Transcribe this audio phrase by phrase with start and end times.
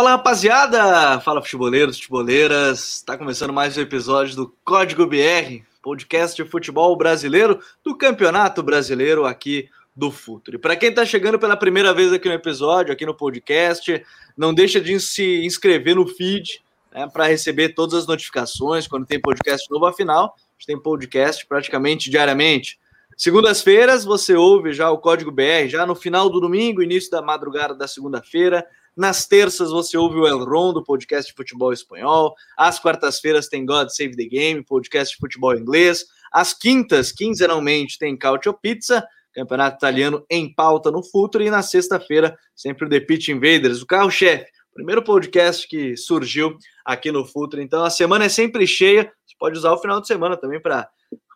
[0.00, 2.96] Fala rapaziada, fala futeboleiros, futeboleiras.
[2.96, 9.26] Está começando mais um episódio do Código BR, podcast de futebol brasileiro do Campeonato Brasileiro
[9.26, 10.56] aqui do Futuro.
[10.56, 14.02] E para quem está chegando pela primeira vez aqui no episódio, aqui no podcast,
[14.34, 19.20] não deixa de se inscrever no feed né, para receber todas as notificações quando tem
[19.20, 19.84] podcast novo.
[19.84, 22.80] Afinal, a gente tem podcast praticamente diariamente.
[23.18, 27.74] Segundas-feiras você ouve já o Código BR, já no final do domingo, início da madrugada
[27.74, 28.66] da segunda-feira.
[29.00, 32.34] Nas terças você ouve o El Rondo, podcast de futebol espanhol.
[32.54, 36.04] Às quartas-feiras tem God Save the Game, podcast de futebol inglês.
[36.30, 41.42] Às quintas, quinzenalmente, tem Cautio Pizza, campeonato italiano em pauta no futuro.
[41.42, 44.50] E na sexta-feira, sempre o The Pitch Invaders, o carro-chefe.
[44.74, 47.62] Primeiro podcast que surgiu aqui no Futuro.
[47.62, 49.10] Então a semana é sempre cheia.
[49.24, 50.86] Você pode usar o final de semana também para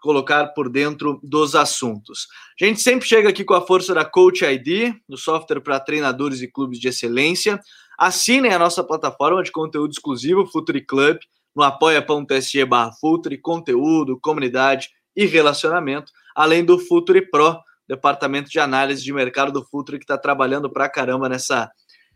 [0.05, 2.29] colocar por dentro dos assuntos.
[2.61, 6.43] A gente sempre chega aqui com a força da Coach ID, no software para treinadores
[6.43, 7.59] e clubes de excelência.
[7.99, 11.17] Assinem a nossa plataforma de conteúdo exclusivo, Futuri Club,
[11.57, 17.57] no apoia.se barra Futuri, conteúdo, comunidade e relacionamento, além do Futuri Pro,
[17.89, 21.71] departamento de análise de mercado do Futuri, que está trabalhando para caramba nessa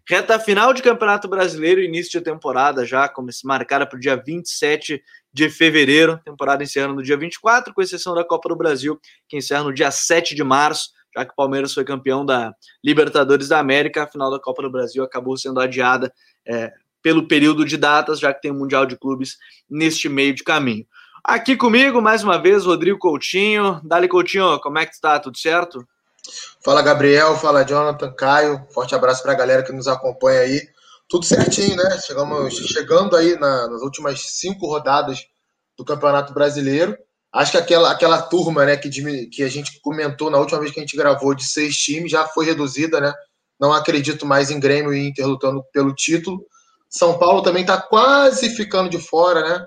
[0.08, 4.16] reta final de Campeonato Brasileiro, início de temporada já, como se marcara para o dia
[4.16, 9.36] 27 de fevereiro, temporada encerrando no dia 24, com exceção da Copa do Brasil, que
[9.36, 13.58] encerra no dia 7 de março, já que o Palmeiras foi campeão da Libertadores da
[13.58, 16.10] América, a final da Copa do Brasil acabou sendo adiada
[16.46, 16.72] é,
[17.02, 19.36] pelo período de datas, já que tem o Mundial de Clubes
[19.68, 20.86] neste meio de caminho.
[21.22, 23.80] Aqui comigo, mais uma vez, Rodrigo Coutinho.
[23.84, 25.20] Dali Coutinho, como é que está?
[25.20, 25.86] Tudo certo?
[26.62, 28.66] Fala Gabriel, fala Jonathan, Caio.
[28.70, 30.68] Forte abraço para a galera que nos acompanha aí
[31.08, 31.98] tudo certinho, né?
[32.04, 35.26] Chegamos chegando aí na, nas últimas cinco rodadas
[35.76, 36.96] do Campeonato Brasileiro.
[37.32, 38.88] Acho que aquela, aquela turma, né, que,
[39.26, 42.26] que a gente comentou na última vez que a gente gravou de seis times já
[42.26, 43.12] foi reduzida, né?
[43.60, 46.44] Não acredito mais em Grêmio e Inter lutando pelo título.
[46.88, 49.66] São Paulo também está quase ficando de fora, né?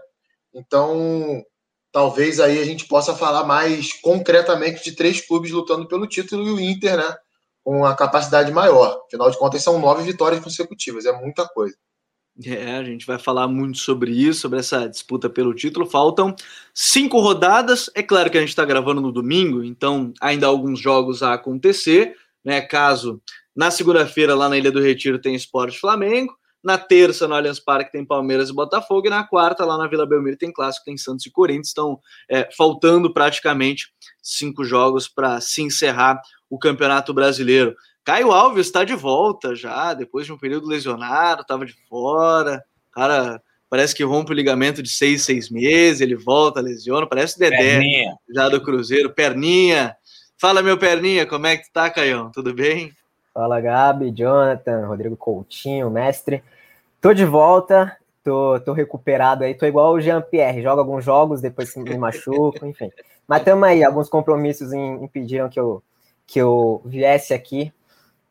[0.53, 1.43] Então,
[1.91, 6.51] talvez aí a gente possa falar mais concretamente de três clubes lutando pelo título e
[6.51, 7.15] o Inter, né?
[7.63, 9.03] com uma capacidade maior.
[9.07, 11.75] Afinal de contas, são nove vitórias consecutivas, é muita coisa.
[12.43, 15.85] É, a gente vai falar muito sobre isso, sobre essa disputa pelo título.
[15.85, 16.33] Faltam
[16.73, 17.89] cinco rodadas.
[17.93, 21.33] É claro que a gente está gravando no domingo, então ainda há alguns jogos a
[21.33, 22.15] acontecer.
[22.43, 22.61] Né?
[22.61, 23.21] Caso
[23.55, 26.35] na segunda-feira, lá na Ilha do Retiro, tem Esporte Flamengo.
[26.63, 29.07] Na terça, no Allianz Parque, tem Palmeiras e Botafogo.
[29.07, 31.67] E na quarta, lá na Vila Belmiro, tem Clássico, tem Santos e Corinthians.
[31.69, 31.99] Estão
[32.29, 33.87] é, faltando praticamente
[34.21, 37.75] cinco jogos para se encerrar o Campeonato Brasileiro.
[38.03, 42.63] Caio Alves está de volta já, depois de um período lesionado, estava de fora.
[42.91, 47.55] Cara, parece que rompe o ligamento de seis, seis meses, ele volta, lesiona, parece Dedé
[47.57, 48.13] perninha.
[48.33, 49.13] já do Cruzeiro.
[49.13, 49.95] Perninha.
[50.37, 52.31] Fala, meu Perninha, como é que tá, Caião?
[52.31, 52.91] Tudo bem?
[53.33, 56.43] Fala, Gabi, Jonathan, Rodrigo Coutinho, mestre.
[56.99, 61.75] Tô de volta, tô, tô recuperado aí, tô igual o Jean-Pierre, joga alguns jogos, depois
[61.75, 62.91] me machuco, enfim.
[63.27, 65.81] Mas tamo aí, alguns compromissos impediram que eu
[66.27, 67.73] que eu viesse aqui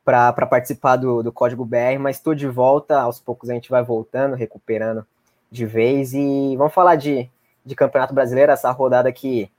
[0.04, 3.82] para participar do, do Código BR, mas estou de volta, aos poucos a gente vai
[3.82, 5.06] voltando, recuperando
[5.50, 7.28] de vez, e vamos falar de,
[7.64, 9.50] de Campeonato Brasileiro, essa rodada que,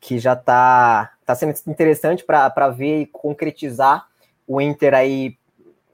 [0.00, 4.07] que já está tá sendo interessante para ver e concretizar
[4.48, 5.36] o Inter aí,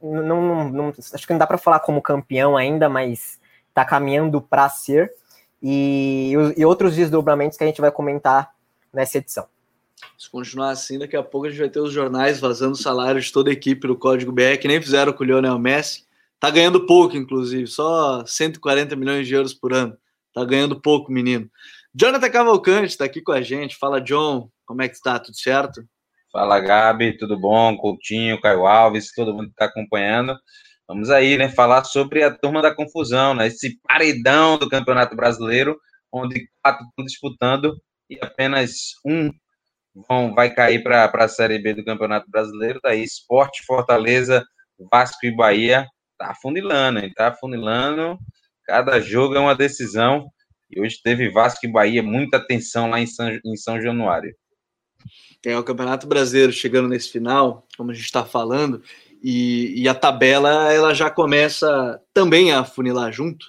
[0.01, 4.41] não, não, não acho que não dá para falar como campeão ainda, mas está caminhando
[4.41, 5.13] para ser,
[5.61, 8.53] e, e outros desdobramentos que a gente vai comentar
[8.93, 9.47] nessa edição.
[10.17, 13.21] Se continuar assim, daqui a pouco a gente vai ter os jornais vazando o salário
[13.21, 16.05] de toda a equipe no Código BR, que nem fizeram com o Lionel Messi.
[16.39, 19.97] Tá ganhando pouco, inclusive, só 140 milhões de euros por ano.
[20.33, 21.51] Tá ganhando pouco, menino.
[21.95, 23.77] Jonathan Cavalcante está aqui com a gente.
[23.77, 25.19] Fala, John, como é que está?
[25.19, 25.85] Tudo certo?
[26.35, 27.77] Fala, Gabi, tudo bom?
[27.77, 30.37] Coutinho, Caio Alves, todo mundo que está acompanhando.
[30.89, 33.47] Vamos aí, né, falar sobre a turma da confusão, né?
[33.47, 35.79] Esse paredão do Campeonato Brasileiro,
[36.11, 37.81] onde quatro estão disputando
[38.11, 39.31] e apenas um
[40.09, 42.81] vão, vai cair para a Série B do Campeonato Brasileiro.
[42.83, 44.45] Daí, Esporte, Fortaleza,
[44.91, 45.87] Vasco e Bahia
[46.19, 47.13] tá afunilando, hein?
[47.15, 48.19] Tá afunilando.
[48.65, 50.27] Cada jogo é uma decisão.
[50.69, 54.35] E hoje teve Vasco e Bahia, muita atenção lá em São, em São Januário.
[55.45, 58.83] É o Campeonato Brasileiro chegando nesse final, como a gente está falando,
[59.23, 63.47] e, e, a tabela ela já começa também a funilar junto,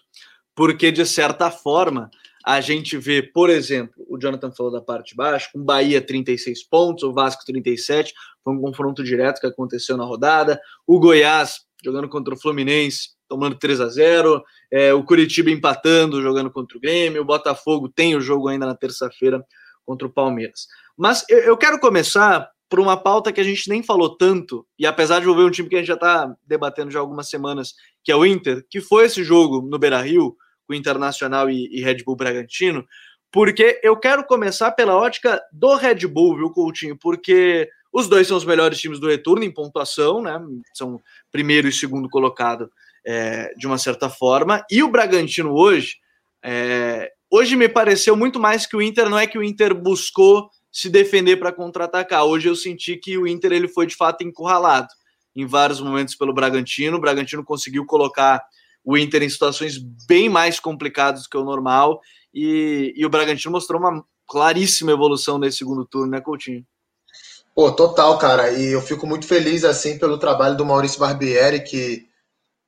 [0.55, 2.09] porque de certa forma
[2.45, 6.63] a gente vê, por exemplo, o Jonathan falou da parte de baixo, com Bahia 36
[6.63, 8.13] pontos, o Vasco 37,
[8.43, 13.57] foi um confronto direto que aconteceu na rodada, o Goiás jogando contra o Fluminense, tomando
[13.57, 18.21] 3 a 0 é, o Curitiba empatando, jogando contra o Grêmio, o Botafogo tem o
[18.21, 19.43] jogo ainda na terça-feira
[19.85, 20.67] contra o Palmeiras.
[20.97, 25.19] Mas eu, quero começar por uma pauta que a gente nem falou tanto, e apesar
[25.19, 28.11] de envolver um time que a gente já está debatendo já há algumas semanas, que
[28.11, 31.81] é o Inter, que foi esse jogo no Beira Rio, com o Internacional e, e
[31.81, 32.85] Red Bull Bragantino,
[33.31, 36.97] porque eu quero começar pela ótica do Red Bull, viu, Coutinho?
[36.97, 40.39] Porque os dois são os melhores times do retorno em pontuação, né?
[40.73, 41.01] São
[41.31, 42.69] primeiro e segundo colocado
[43.05, 44.65] é, de uma certa forma.
[44.71, 45.97] E o Bragantino hoje,
[46.43, 50.49] é, hoje me pareceu muito mais que o Inter, não é que o Inter buscou
[50.75, 52.25] se defender para contra-atacar.
[52.25, 54.89] Hoje eu senti que o Inter ele foi de fato encurralado
[55.33, 56.97] em vários momentos pelo Bragantino.
[56.97, 58.43] O Bragantino conseguiu colocar
[58.83, 62.01] o Inter em situações bem mais complicadas do que o normal
[62.33, 66.65] e, e o Bragantino mostrou uma claríssima evolução nesse segundo turno, né, Coutinho?
[67.55, 68.51] Pô, total, cara.
[68.51, 72.05] E eu fico muito feliz assim pelo trabalho do Maurício Barbieri, que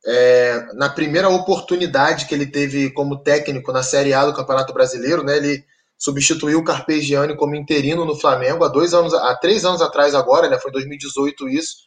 [0.06, 5.24] é, na primeira oportunidade que ele teve como técnico na Série A do Campeonato Brasileiro,
[5.24, 5.36] né?
[5.36, 5.66] Ele
[5.98, 10.50] substituiu o Carpegiani como interino no Flamengo há dois anos, há três anos atrás agora,
[10.50, 10.60] né?
[10.60, 11.78] Foi 2018 isso.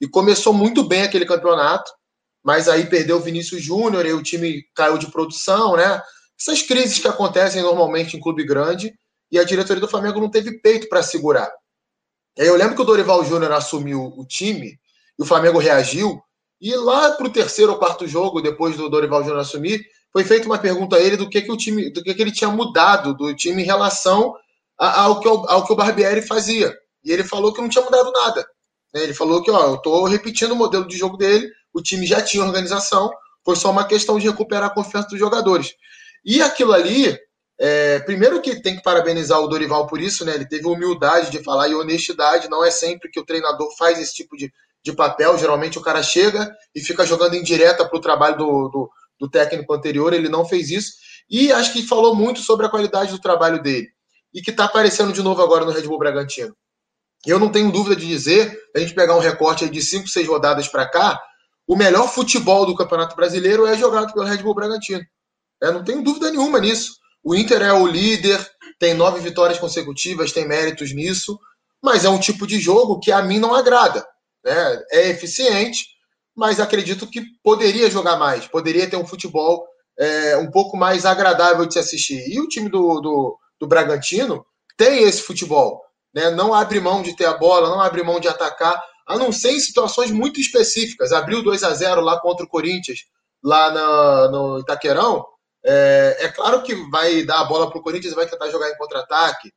[0.00, 1.90] E começou muito bem aquele campeonato,
[2.44, 6.00] mas aí perdeu o Vinícius Júnior e o time caiu de produção, né?
[6.38, 8.94] Essas crises que acontecem normalmente em clube grande
[9.32, 11.50] e a diretoria do Flamengo não teve peito para segurar.
[12.36, 14.78] Eu lembro que o Dorival Júnior assumiu o time
[15.18, 16.20] e o Flamengo reagiu.
[16.60, 19.84] E lá para o terceiro ou quarto jogo, depois do Dorival Júnior assumir,
[20.16, 22.32] foi feita uma pergunta a ele do que, que o time, do que, que ele
[22.32, 24.34] tinha mudado do time em relação
[24.78, 26.74] ao que, ao que o Barbieri fazia.
[27.04, 28.48] E ele falou que não tinha mudado nada.
[28.94, 29.02] Né?
[29.02, 32.22] Ele falou que ó, eu estou repetindo o modelo de jogo dele, o time já
[32.22, 33.10] tinha organização,
[33.44, 35.74] foi só uma questão de recuperar a confiança dos jogadores.
[36.24, 37.14] E aquilo ali
[37.60, 40.34] é, primeiro que tem que parabenizar o Dorival por isso, né?
[40.34, 42.48] Ele teve humildade de falar e honestidade.
[42.48, 44.50] Não é sempre que o treinador faz esse tipo de,
[44.82, 45.36] de papel.
[45.36, 49.28] Geralmente o cara chega e fica jogando em direta para o trabalho do, do, do,
[49.28, 50.12] técnico anterior.
[50.12, 50.92] Ele não fez isso.
[51.28, 53.88] E acho que falou muito sobre a qualidade do trabalho dele.
[54.32, 56.54] E que está aparecendo de novo agora no Red Bull Bragantino.
[57.24, 60.68] Eu não tenho dúvida de dizer, a gente pegar um recorte de 5, 6 rodadas
[60.68, 61.20] para cá,
[61.66, 65.04] o melhor futebol do Campeonato Brasileiro é jogado pelo Red Bull Bragantino.
[65.60, 66.96] Eu não tenho dúvida nenhuma nisso.
[67.24, 68.38] O Inter é o líder,
[68.78, 71.38] tem nove vitórias consecutivas, tem méritos nisso,
[71.82, 74.06] mas é um tipo de jogo que a mim não agrada.
[74.44, 74.82] Né?
[74.92, 75.84] É eficiente,
[76.36, 79.66] mas acredito que poderia jogar mais, poderia ter um futebol
[79.98, 82.28] é, um pouco mais agradável de se assistir.
[82.28, 84.44] E o time do, do, do Bragantino
[84.76, 85.82] tem esse futebol.
[86.14, 86.30] Né?
[86.30, 89.52] Não abre mão de ter a bola, não abre mão de atacar, a não ser
[89.52, 91.12] em situações muito específicas.
[91.12, 93.00] Abriu 2 a 0 lá contra o Corinthians,
[93.42, 95.24] lá no Itaquerão,
[95.68, 98.70] é, é claro que vai dar a bola para o Corinthians e vai tentar jogar
[98.70, 99.52] em contra-ataque.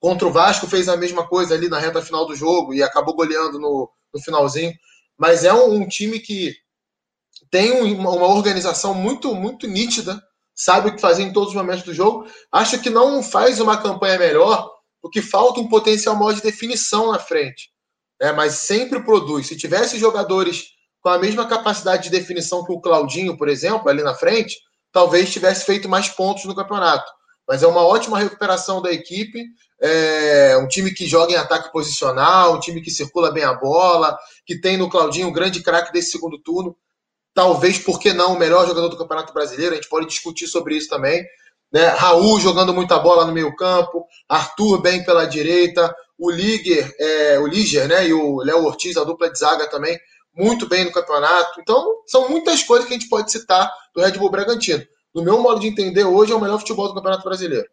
[0.00, 3.14] Contra o Vasco fez a mesma coisa ali na reta final do jogo e acabou
[3.16, 4.72] goleando no, no finalzinho.
[5.18, 6.54] Mas é um, um time que
[7.50, 10.22] tem uma, organização muito, muito nítida,
[10.54, 12.26] sabe o que fazer em todos os momentos do jogo.
[12.52, 14.70] Acho que não faz uma campanha melhor,
[15.00, 17.70] porque falta um potencial maior de definição na frente.
[18.20, 19.46] É, mas sempre produz.
[19.46, 20.66] Se tivesse jogadores
[21.00, 24.56] com a mesma capacidade de definição que o Claudinho, por exemplo, ali na frente,
[24.92, 27.10] talvez tivesse feito mais pontos no campeonato.
[27.46, 29.42] Mas é uma ótima recuperação da equipe.
[29.80, 34.18] É um time que joga em ataque posicional, um time que circula bem a bola,
[34.44, 36.76] que tem no Claudinho um grande craque desse segundo turno.
[37.32, 39.72] Talvez, por que não, o melhor jogador do Campeonato Brasileiro.
[39.72, 41.24] A gente pode discutir sobre isso também.
[41.72, 41.86] Né?
[41.86, 47.46] Raul jogando muita bola no meio campo, Arthur bem pela direita, o Liger, é, o
[47.46, 48.08] Liger né?
[48.08, 49.98] e o Léo Ortiz, a dupla de zaga também,
[50.34, 51.60] muito bem no campeonato.
[51.60, 54.84] Então, são muitas coisas que a gente pode citar do Red Bull Bragantino.
[55.14, 57.68] No meu modo de entender, hoje é o melhor futebol do Campeonato Brasileiro.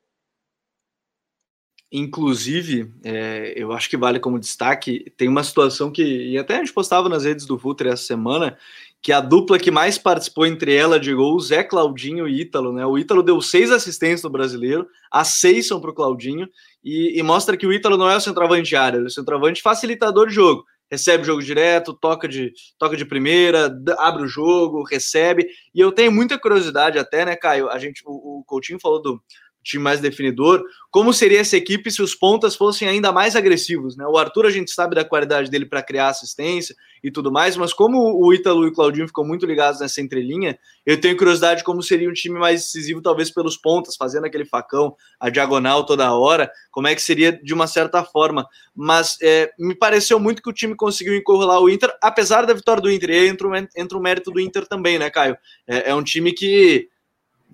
[1.91, 6.57] Inclusive, é, eu acho que vale como destaque, tem uma situação que, e até a
[6.57, 8.57] gente postava nas redes do Futre essa semana,
[9.01, 12.85] que a dupla que mais participou entre ela de gols é Claudinho e Ítalo, né?
[12.85, 16.49] O Ítalo deu seis assistências no brasileiro, as seis são para o Claudinho,
[16.83, 19.61] e, e, mostra que o Ítalo não é o centroavante área, ele é o centroavante
[19.61, 24.83] facilitador de jogo recebe o jogo direto, toca de, toca de primeira, abre o jogo,
[24.83, 25.47] recebe.
[25.73, 27.69] E eu tenho muita curiosidade até, né, Caio?
[27.69, 29.21] A gente, o, o Coutinho falou do,
[29.65, 34.05] time mais definidor, como seria essa equipe se os pontas fossem ainda mais agressivos, né?
[34.07, 37.73] O Arthur a gente sabe da qualidade dele para criar assistência e tudo mais, mas
[37.73, 41.83] como o Ítalo e o Claudinho ficam muito ligados nessa entrelinha, eu tenho curiosidade como
[41.83, 46.49] seria um time mais decisivo talvez pelos pontas, fazendo aquele facão, a diagonal toda hora,
[46.71, 50.53] como é que seria de uma certa forma, mas é, me pareceu muito que o
[50.53, 54.31] time conseguiu encurralar o Inter, apesar da vitória do Inter, e entra, entra o mérito
[54.31, 55.37] do Inter também, né, Caio?
[55.67, 56.87] é, é um time que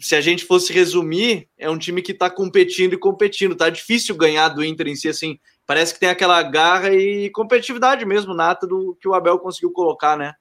[0.02, 3.56] se a gente fosse resumir, é um time que está competindo e competindo.
[3.56, 5.38] Tá difícil ganhar do Inter em si, assim.
[5.66, 10.18] Parece que tem aquela garra e competitividade mesmo, nata, do que o Abel conseguiu colocar,
[10.18, 10.34] né?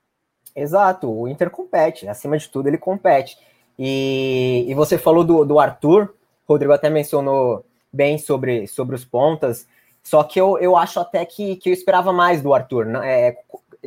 [0.56, 3.36] Exato, o Inter compete, acima de tudo ele compete.
[3.78, 6.14] E, e você falou do, do Arthur,
[6.46, 9.66] o Rodrigo até mencionou bem sobre, sobre os pontas.
[10.02, 12.86] Só que eu, eu acho até que, que eu esperava mais do Arthur.
[12.86, 13.28] Né?
[13.28, 13.36] É,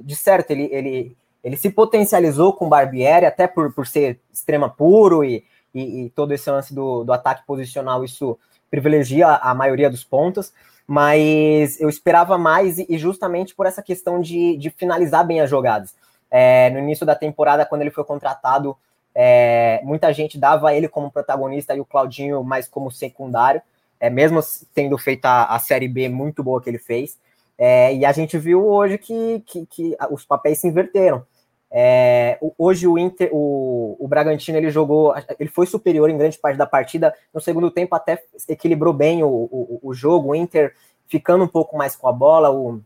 [0.01, 4.69] de certo, ele, ele, ele se potencializou com o Barbieri, até por, por ser extrema
[4.69, 8.37] puro e, e, e todo esse lance do, do ataque posicional, isso
[8.69, 10.53] privilegia a maioria dos pontos,
[10.87, 15.95] mas eu esperava mais e justamente por essa questão de, de finalizar bem as jogadas.
[16.29, 18.75] É, no início da temporada, quando ele foi contratado,
[19.13, 23.61] é, muita gente dava ele como protagonista e o Claudinho mais como secundário,
[23.99, 24.39] é, mesmo
[24.73, 27.17] tendo feito a, a Série B muito boa que ele fez.
[27.57, 31.23] É, e a gente viu hoje que, que, que os papéis se inverteram.
[31.75, 36.55] É, hoje o Inter, o, o Bragantino, ele jogou, ele foi superior em grande parte
[36.55, 37.15] da partida.
[37.33, 40.75] No segundo tempo até equilibrou bem o, o, o jogo, o Inter
[41.07, 42.79] ficando um pouco mais com a bola, o,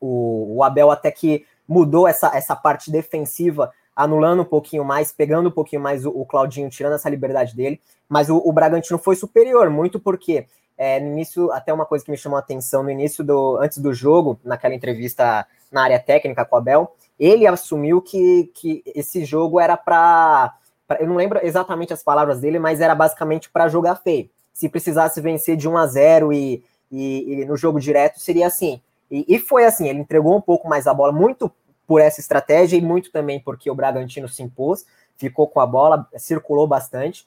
[0.00, 5.48] o, o Abel até que mudou essa, essa parte defensiva, anulando um pouquinho mais, pegando
[5.48, 7.80] um pouquinho mais o, o Claudinho, tirando essa liberdade dele.
[8.08, 12.10] Mas o, o Bragantino foi superior, muito porque é, no início, até uma coisa que
[12.10, 16.44] me chamou a atenção, no início do, antes do jogo, naquela entrevista na área técnica
[16.44, 20.54] com o Abel, ele assumiu que, que esse jogo era para.
[21.00, 24.30] Eu não lembro exatamente as palavras dele, mas era basicamente para jogar feio.
[24.52, 28.80] Se precisasse vencer de 1 a 0 e, e, e no jogo direto, seria assim.
[29.10, 31.50] E, e, foi assim, ele entregou um pouco mais a bola, muito
[31.86, 34.84] por essa estratégia e muito também porque o Bragantino se impôs,
[35.16, 37.26] ficou com a bola, circulou bastante.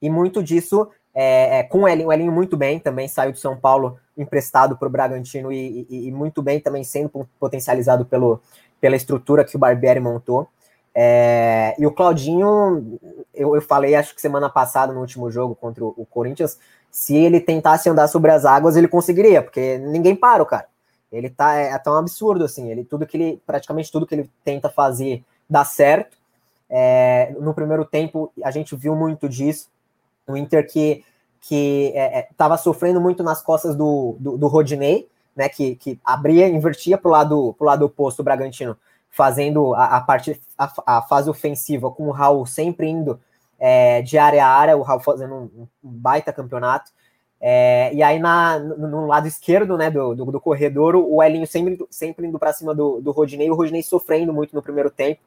[0.00, 3.38] E muito disso é, é, com o Elinho, o Elinho muito bem, também saiu do
[3.38, 8.40] São Paulo emprestado para o Bragantino e, e, e, muito bem também sendo potencializado pelo,
[8.80, 10.48] pela estrutura que o Barbieri montou.
[10.94, 12.98] É, e o Claudinho,
[13.34, 16.58] eu, eu, falei, acho que semana passada, no último jogo contra o, Corinthians,
[16.90, 20.66] se ele tentasse andar sobre as águas, ele conseguiria, porque ninguém para o cara.
[21.12, 24.30] Ele tá é, é tão absurdo assim, ele tudo que ele praticamente tudo que ele
[24.44, 26.16] tenta fazer dá certo.
[26.68, 29.68] É, no primeiro tempo a gente viu muito disso.
[30.26, 31.04] O Inter que
[31.40, 31.94] que
[32.30, 36.48] estava é, é sofrendo muito nas costas do, do, do Rodinei, né, que, que abria,
[36.48, 38.76] invertia para o lado, pro lado oposto, o Bragantino,
[39.10, 43.20] fazendo a, a, parte, a, a, fase ofensiva com o Raul sempre indo
[43.58, 46.90] é, de área a área, o Raul fazendo um, um baita campeonato.
[47.42, 51.46] É, e aí na, no, no, lado esquerdo né, do, do, do, corredor, o Elinho
[51.46, 55.20] sempre, sempre indo para cima do, do Rodinei, o Rodinei sofrendo muito no primeiro tempo.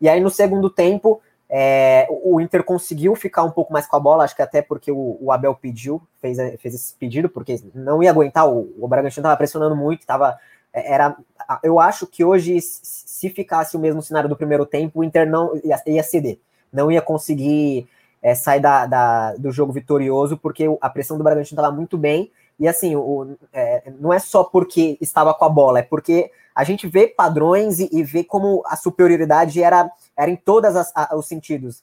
[0.00, 1.20] E aí no segundo tempo,
[1.52, 4.92] é, o Inter conseguiu ficar um pouco mais com a bola, acho que até porque
[4.92, 9.20] o, o Abel pediu, fez, fez esse pedido, porque não ia aguentar, o, o Bragantino
[9.20, 10.38] estava pressionando muito, tava,
[10.72, 11.16] é, era,
[11.64, 15.60] eu acho que hoje, se ficasse o mesmo cenário do primeiro tempo, o Inter não
[15.64, 16.38] ia, ia ceder,
[16.72, 17.88] não ia conseguir
[18.22, 22.30] é, sair da, da, do jogo vitorioso, porque a pressão do Bragantino estava muito bem,
[22.60, 26.62] e assim, o, é, não é só porque estava com a bola, é porque a
[26.62, 30.74] gente vê padrões e, e vê como a superioridade era, era em todos
[31.14, 31.82] os sentidos.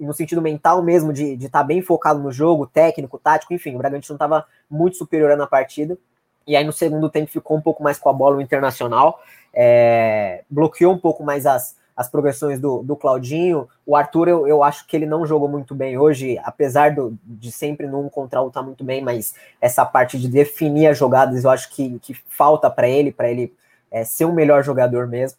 [0.00, 3.78] No sentido mental mesmo, de estar tá bem focado no jogo, técnico, tático, enfim, o
[3.78, 5.98] Bragantino estava muito superior na partida.
[6.46, 9.20] E aí no segundo tempo ficou um pouco mais com a bola o Internacional,
[9.52, 13.68] é, bloqueou um pouco mais as, as progressões do, do Claudinho.
[13.86, 17.52] O Arthur, eu, eu acho que ele não jogou muito bem hoje, apesar do, de
[17.52, 21.44] sempre no um contra um tá muito bem, mas essa parte de definir as jogadas
[21.44, 23.52] eu acho que, que falta para ele, para ele
[23.90, 25.38] é, ser o melhor jogador mesmo.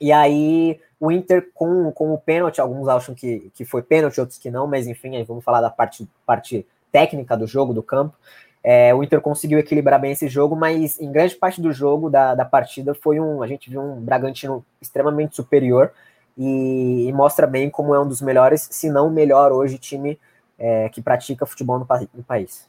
[0.00, 4.38] E aí o Inter com, com o pênalti, alguns acham que, que foi pênalti, outros
[4.38, 8.16] que não, mas enfim, aí vamos falar da parte, parte técnica do jogo, do campo.
[8.62, 12.34] É, o Inter conseguiu equilibrar bem esse jogo, mas em grande parte do jogo, da,
[12.34, 13.42] da partida, foi um.
[13.42, 15.92] A gente viu um Bragantino extremamente superior
[16.36, 20.18] e, e mostra bem como é um dos melhores, se não o melhor hoje, time
[20.58, 22.68] é, que pratica futebol no, no, país.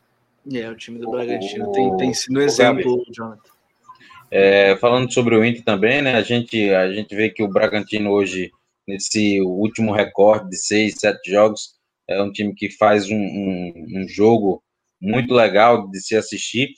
[0.51, 3.51] É, o time do Bragantino tem, tem sido um exemplo, Jonathan.
[4.31, 6.15] É, falando sobre o Inter também, né?
[6.15, 8.49] A gente, a gente vê que o Bragantino hoje,
[8.87, 11.75] nesse último recorde de seis, sete jogos,
[12.07, 14.63] é um time que faz um, um, um jogo
[15.01, 16.69] muito legal de se assistir,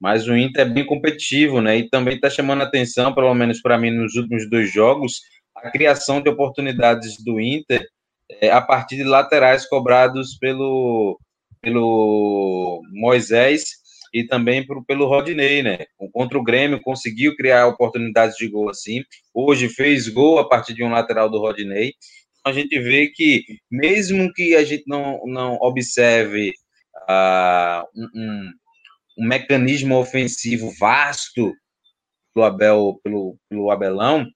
[0.00, 1.78] mas o Inter é bem competitivo, né?
[1.78, 5.20] E também está chamando atenção, pelo menos para mim, nos últimos dois jogos,
[5.56, 7.86] a criação de oportunidades do Inter
[8.40, 11.18] é, a partir de laterais cobrados pelo,
[11.60, 13.64] pelo Moisés
[14.12, 15.78] e também pro, pelo Rodinei, né?
[16.12, 19.02] Contra o Grêmio, conseguiu criar oportunidades de gol assim.
[19.34, 21.94] Hoje fez gol a partir de um lateral do Rodinei.
[22.40, 26.52] Então, a gente vê que, mesmo que a gente não, não observe
[27.08, 28.50] uh, um,
[29.18, 31.52] um, mecanismo ofensivo vasto
[32.34, 34.26] pelo Abel, pelo, pelo Abelão,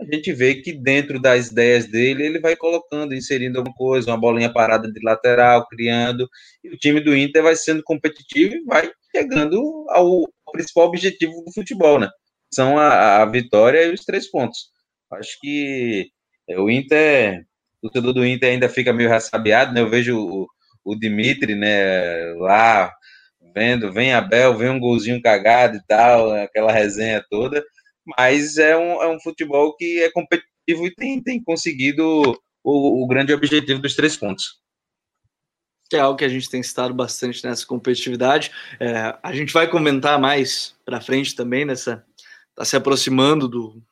[0.00, 4.20] a gente vê que dentro das ideias dele, ele vai colocando, inserindo alguma coisa, uma
[4.20, 6.28] bolinha parada de lateral, criando,
[6.62, 10.06] e o time do Inter vai sendo competitivo e vai chegando ao,
[10.46, 12.08] ao principal objetivo do futebol, né?
[12.54, 14.70] São a, a, vitória e os três pontos.
[15.12, 16.08] Acho que
[16.48, 17.44] é, o Inter,
[17.82, 19.80] o torcedor do Inter ainda fica meio ressabiado, né?
[19.80, 20.46] Eu vejo
[20.92, 22.92] o, Dimitri, né, lá
[23.54, 27.64] vendo, vem Abel, vem um golzinho cagado e tal, aquela resenha toda,
[28.16, 32.04] mas é um, é um futebol que é competitivo e tem, tem conseguido
[32.62, 34.58] o, o grande objetivo dos três pontos
[35.88, 38.52] que é algo que a gente tem citado bastante nessa competitividade.
[38.78, 42.04] É, a gente vai comentar mais para frente também nessa.
[42.50, 43.82] Está se aproximando do,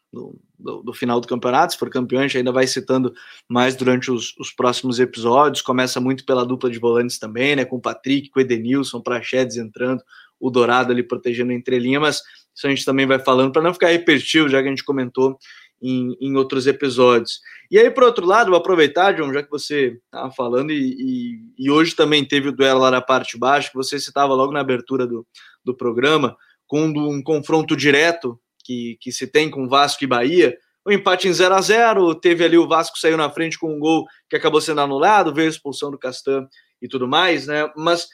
[0.58, 1.72] do, do, final do campeonato.
[1.72, 3.12] Se for campeão, a gente ainda vai citando
[3.48, 5.62] mais durante os, os, próximos episódios.
[5.62, 7.64] Começa muito pela dupla de volantes também, né?
[7.64, 10.02] Com o Patrick, com o Edenilson, Prachedes entrando,
[10.40, 12.22] o Dourado ali protegendo a entrelinha, mas
[12.54, 15.38] isso a gente também vai falando para não ficar repetitivo, já que a gente comentou
[15.80, 17.40] em, em, outros episódios.
[17.70, 21.66] E aí, por outro lado, vou aproveitar, John, já que você estava falando, e, e,
[21.66, 24.52] e, hoje também teve o duelo lá na parte de baixo, que você citava logo
[24.52, 25.26] na abertura do,
[25.62, 26.34] do programa,
[26.66, 30.56] com um confronto direto que, que se tem com Vasco e Bahia.
[30.84, 33.74] O um empate em 0 a 0 teve ali o Vasco saiu na frente com
[33.74, 36.46] um gol que acabou sendo anulado, veio a expulsão do Castan
[36.80, 37.70] e tudo mais, né?
[37.76, 38.08] Mas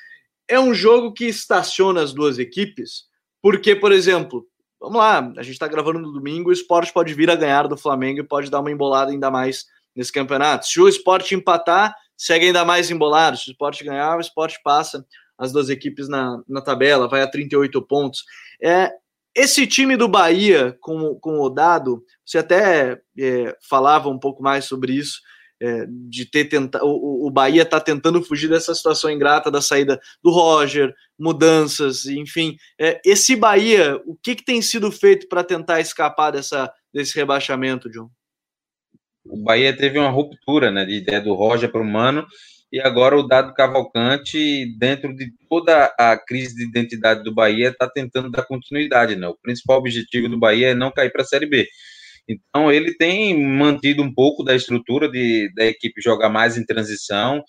[0.49, 3.05] é um jogo que estaciona as duas equipes,
[3.41, 4.47] porque, por exemplo,
[4.81, 7.77] vamos lá, a gente está gravando no domingo, o esporte pode vir a ganhar do
[7.77, 10.67] Flamengo e pode dar uma embolada ainda mais nesse campeonato.
[10.67, 13.37] Se o esporte empatar, segue ainda mais embolado.
[13.37, 15.05] Se o esporte ganhar, o esporte passa
[15.37, 18.25] as duas equipes na, na tabela, vai a 38 pontos.
[18.63, 18.93] É,
[19.35, 24.65] esse time do Bahia com, com o Dado, você até é, falava um pouco mais
[24.65, 25.21] sobre isso,
[25.61, 26.85] é, de ter tentado.
[26.85, 32.57] O, o Bahia está tentando fugir dessa situação ingrata da saída do Roger, mudanças, enfim.
[32.81, 37.89] É, esse Bahia, o que, que tem sido feito para tentar escapar dessa, desse rebaixamento,
[37.89, 38.11] John?
[39.25, 42.27] O Bahia teve uma ruptura né, de ideia do Roger para o Mano,
[42.73, 47.87] e agora o Dado Cavalcante, dentro de toda a crise de identidade do Bahia, está
[47.87, 49.15] tentando dar continuidade.
[49.15, 49.29] Né?
[49.29, 51.69] O principal objetivo do Bahia é não cair para a Série B.
[52.27, 57.45] Então ele tem mantido um pouco da estrutura de, da equipe jogar mais em transição,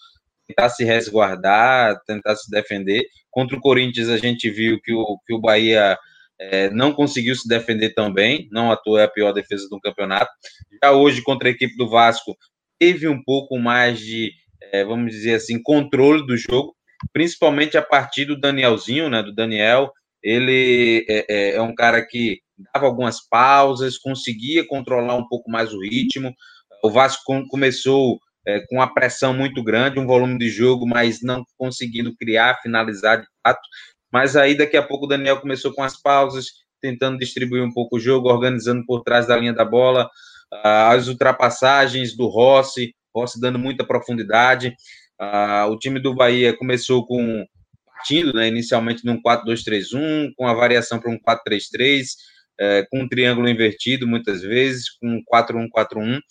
[0.45, 3.05] tentar se resguardar, tentar se defender.
[3.31, 5.97] Contra o Corinthians a gente viu que o, que o Bahia
[6.37, 10.31] é, não conseguiu se defender tão bem, não toa é a pior defesa do campeonato.
[10.83, 12.35] Já hoje contra a equipe do Vasco
[12.77, 14.33] teve um pouco mais de,
[14.73, 16.75] é, vamos dizer assim, controle do jogo,
[17.13, 19.91] principalmente a partir do Danielzinho, né, do Daniel.
[20.21, 22.39] Ele é, é, é um cara que
[22.73, 26.33] dava algumas pausas, conseguia controlar um pouco mais o ritmo.
[26.83, 31.43] O Vasco começou é, com uma pressão muito grande, um volume de jogo, mas não
[31.57, 33.61] conseguindo criar, finalizar de fato.
[34.11, 36.47] Mas aí daqui a pouco o Daniel começou com as pausas,
[36.81, 40.09] tentando distribuir um pouco o jogo, organizando por trás da linha da bola,
[40.63, 44.75] as ultrapassagens do Rossi, Rossi dando muita profundidade.
[45.69, 47.45] o time do Bahia começou com
[48.03, 52.07] partindo, né, inicialmente num 4-2-3-1, com a variação para um 4-3-3,
[52.59, 56.21] é, com um triângulo invertido muitas vezes, com 4-1-4-1, uh,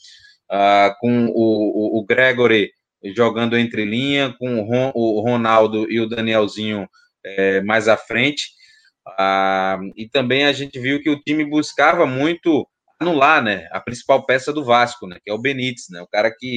[0.50, 2.70] ah, com o, o, o, Gregory
[3.16, 6.86] jogando entre linha, com o, Ron, o Ronaldo e o Danielzinho
[7.24, 8.50] é, mais à frente.
[9.08, 12.68] Uh, e também a gente viu que o time buscava muito
[13.02, 16.30] anular né, a principal peça do Vasco, né, que é o Benítez, né, o cara
[16.30, 16.56] que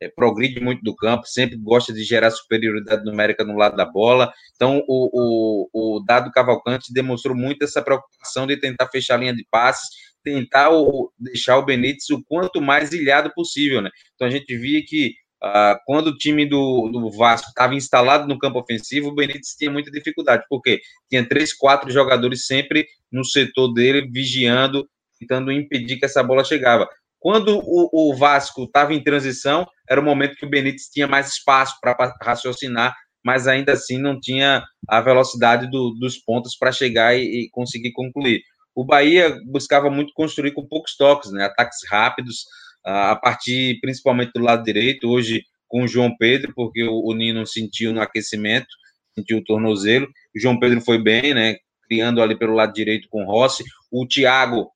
[0.00, 4.32] é, progride muito do campo, sempre gosta de gerar superioridade numérica no lado da bola.
[4.54, 9.34] Então, o, o, o Dado Cavalcante demonstrou muito essa preocupação de tentar fechar a linha
[9.34, 9.88] de passes,
[10.22, 13.80] tentar o, deixar o Benítez o quanto mais ilhado possível.
[13.80, 13.90] Né?
[14.14, 18.38] Então, a gente via que Uh, quando o time do, do Vasco estava instalado no
[18.38, 20.80] campo ofensivo, o Benítez tinha muita dificuldade, porque
[21.10, 26.88] tinha três, quatro jogadores sempre no setor dele, vigiando, tentando impedir que essa bola chegava.
[27.18, 31.28] Quando o, o Vasco estava em transição, era o momento que o Benítez tinha mais
[31.28, 37.16] espaço para raciocinar, mas ainda assim não tinha a velocidade do, dos pontos para chegar
[37.16, 38.42] e, e, conseguir concluir.
[38.74, 41.44] O Bahia buscava muito construir com poucos toques, né?
[41.44, 42.44] ataques rápidos,
[42.84, 47.44] a partir principalmente do lado direito, hoje com o João Pedro, porque o, o Nino
[47.44, 48.68] sentiu no aquecimento,
[49.16, 51.56] sentiu o tornozelo, o João Pedro foi bem, né?
[51.88, 54.70] criando ali pelo lado direito com o Rossi, o Thiago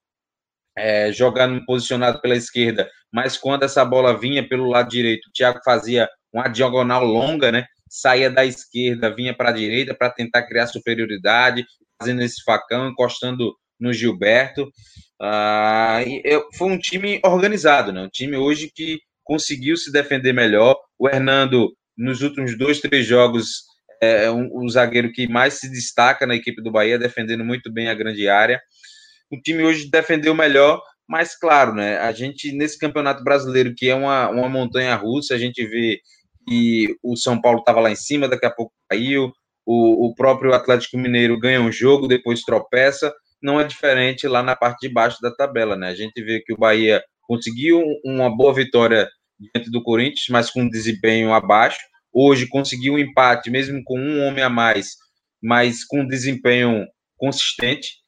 [0.77, 5.61] é, jogando posicionado pela esquerda, mas quando essa bola vinha pelo lado direito, o Thiago
[5.65, 7.67] fazia uma diagonal longa, né?
[7.89, 11.65] Saía da esquerda, vinha para a direita para tentar criar superioridade,
[12.01, 14.71] fazendo esse facão, encostando no Gilberto.
[15.21, 18.03] Ah, eu, foi um time organizado, né?
[18.03, 20.77] Um time hoje que conseguiu se defender melhor.
[20.99, 23.65] O Hernando, nos últimos dois, três jogos,
[24.01, 27.89] é um, o zagueiro que mais se destaca na equipe do Bahia, defendendo muito bem
[27.89, 28.61] a grande área
[29.31, 31.99] o time hoje defendeu melhor, mas claro, né?
[31.99, 36.01] A gente, nesse campeonato brasileiro, que é uma, uma montanha russa, a gente vê
[36.47, 39.33] que o São Paulo estava lá em cima, daqui a pouco caiu,
[39.67, 43.13] o, o próprio Atlético Mineiro ganha um jogo, depois tropeça,
[43.43, 45.89] não é diferente lá na parte de baixo da tabela, né?
[45.89, 50.63] A gente vê que o Bahia conseguiu uma boa vitória diante do Corinthians, mas com
[50.63, 51.79] um desempenho abaixo.
[52.13, 54.97] Hoje conseguiu um empate, mesmo com um homem a mais,
[55.43, 58.00] mas com desempenho consistente.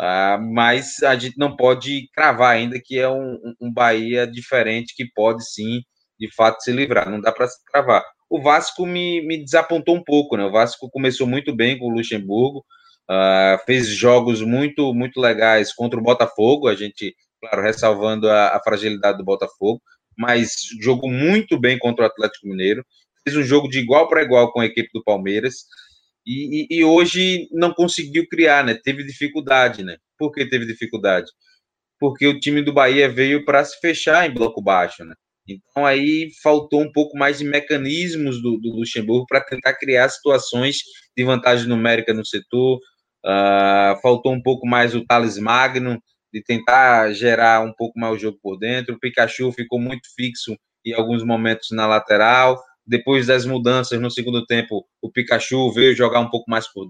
[0.00, 5.04] Uh, mas a gente não pode cravar ainda que é um, um Bahia diferente que
[5.14, 5.82] pode sim,
[6.18, 7.10] de fato, se livrar.
[7.10, 8.02] Não dá para se cravar.
[8.30, 10.44] O Vasco me, me desapontou um pouco, né?
[10.44, 12.64] O Vasco começou muito bem com o Luxemburgo,
[13.10, 16.66] uh, fez jogos muito, muito legais contra o Botafogo.
[16.66, 19.82] A gente, claro, ressalvando a, a fragilidade do Botafogo,
[20.16, 22.82] mas jogou muito bem contra o Atlético Mineiro.
[23.22, 25.66] Fez um jogo de igual para igual com a equipe do Palmeiras.
[26.26, 28.78] E, e, hoje não conseguiu criar, né?
[28.82, 29.96] Teve dificuldade, né?
[30.18, 31.30] Por que teve dificuldade?
[31.98, 35.14] Porque o time do Bahia veio para se fechar em bloco baixo, né?
[35.48, 40.78] Então aí faltou um pouco mais de mecanismos do, do Luxemburgo para tentar criar situações
[41.16, 42.78] de vantagem numérica no setor.
[43.24, 46.00] Uh, faltou um pouco mais o Thales Magno
[46.32, 48.94] de tentar gerar um pouco mais o jogo por dentro.
[48.94, 52.58] O Pikachu ficou muito fixo em alguns momentos na lateral.
[52.90, 56.88] Depois das mudanças no segundo tempo, o Pikachu veio jogar um pouco mais por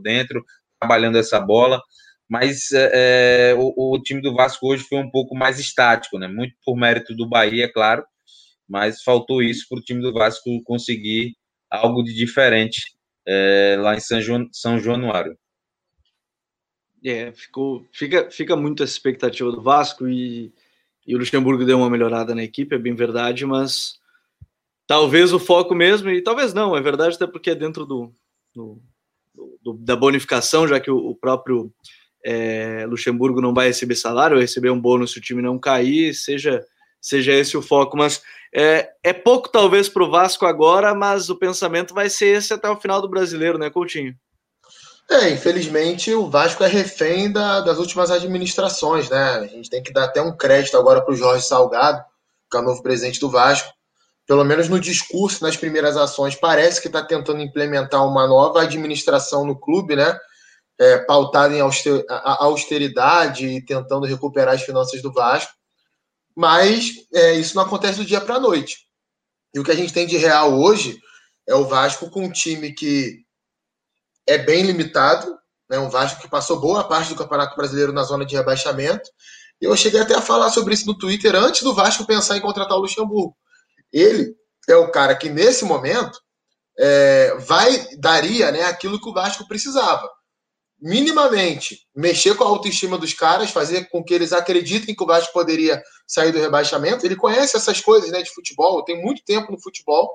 [0.00, 0.44] dentro,
[0.78, 1.82] trabalhando essa bola.
[2.30, 6.28] Mas é, é, o, o, time do Vasco hoje foi um pouco mais estático, né?
[6.28, 8.04] Muito por mérito do Bahia, é claro,
[8.68, 11.34] mas faltou isso para o time do Vasco conseguir
[11.68, 12.80] algo de diferente
[13.26, 15.36] é, lá em São, João, São Januário.
[17.04, 20.52] É, ficou, fica, fica muito essa expectativa do Vasco e,
[21.04, 24.00] e o Luxemburgo deu uma melhorada na equipe, é bem verdade, mas
[24.92, 28.12] talvez o foco mesmo, e talvez não, é verdade, até porque é dentro do,
[28.54, 28.78] do,
[29.62, 31.72] do da bonificação, já que o, o próprio
[32.22, 36.12] é, Luxemburgo não vai receber salário, vai receber um bônus se o time não cair,
[36.12, 36.62] seja,
[37.00, 37.96] seja esse o foco.
[37.96, 38.22] Mas
[38.54, 42.68] é, é pouco, talvez, para o Vasco agora, mas o pensamento vai ser esse até
[42.68, 44.14] o final do brasileiro, né, Coutinho?
[45.10, 49.36] É, infelizmente o Vasco é refém da, das últimas administrações, né?
[49.36, 52.04] A gente tem que dar até um crédito agora para o Jorge Salgado,
[52.50, 53.72] que é o novo presidente do Vasco.
[54.26, 59.44] Pelo menos no discurso, nas primeiras ações, parece que está tentando implementar uma nova administração
[59.44, 60.18] no clube, né?
[60.82, 65.52] é, pautada em austeridade e tentando recuperar as finanças do Vasco,
[66.36, 68.88] mas é, isso não acontece do dia para a noite.
[69.54, 70.98] E o que a gente tem de real hoje
[71.48, 73.20] é o Vasco com um time que
[74.26, 75.36] é bem limitado,
[75.70, 79.08] né, um Vasco que passou boa parte do Campeonato Brasileiro na zona de rebaixamento.
[79.60, 82.76] Eu cheguei até a falar sobre isso no Twitter antes do Vasco pensar em contratar
[82.76, 83.36] o Luxemburgo.
[83.92, 84.34] Ele
[84.68, 86.18] é o cara que, nesse momento,
[86.78, 90.08] é, vai daria né, aquilo que o Vasco precisava
[90.82, 95.32] minimamente mexer com a autoestima dos caras, fazer com que eles acreditem que o Vasco
[95.32, 97.06] poderia sair do rebaixamento.
[97.06, 100.12] Ele conhece essas coisas né, de futebol, tem muito tempo no futebol.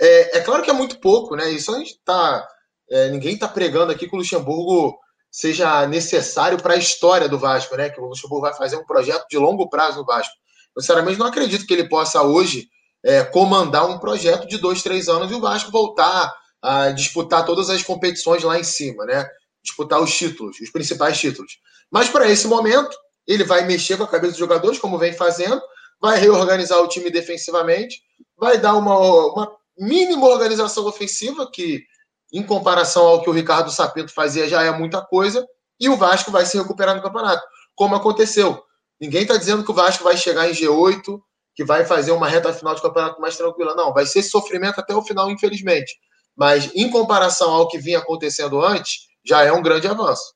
[0.00, 1.50] É, é claro que é muito pouco, né?
[1.50, 2.46] Isso a gente tá.
[2.90, 4.98] É, ninguém está pregando aqui que o Luxemburgo
[5.30, 7.90] seja necessário para a história do Vasco, né?
[7.90, 10.34] Que o Luxemburgo vai fazer um projeto de longo prazo no Vasco.
[10.76, 12.68] Eu, sinceramente, não acredito que ele possa hoje
[13.04, 17.70] é, comandar um projeto de dois, três anos e o Vasco voltar a disputar todas
[17.70, 19.26] as competições lá em cima, né?
[19.62, 21.58] disputar os títulos, os principais títulos.
[21.90, 25.60] Mas para esse momento, ele vai mexer com a cabeça dos jogadores, como vem fazendo,
[26.00, 28.02] vai reorganizar o time defensivamente,
[28.36, 31.84] vai dar uma, uma mínima organização ofensiva, que
[32.32, 35.46] em comparação ao que o Ricardo Sapinto fazia já é muita coisa,
[35.78, 37.42] e o Vasco vai se recuperar no campeonato,
[37.74, 38.62] como aconteceu.
[39.00, 41.20] Ninguém está dizendo que o Vasco vai chegar em G8,
[41.54, 43.74] que vai fazer uma reta final de campeonato mais tranquila.
[43.74, 45.94] Não, vai ser sofrimento até o final, infelizmente.
[46.36, 50.34] Mas em comparação ao que vinha acontecendo antes, já é um grande avanço.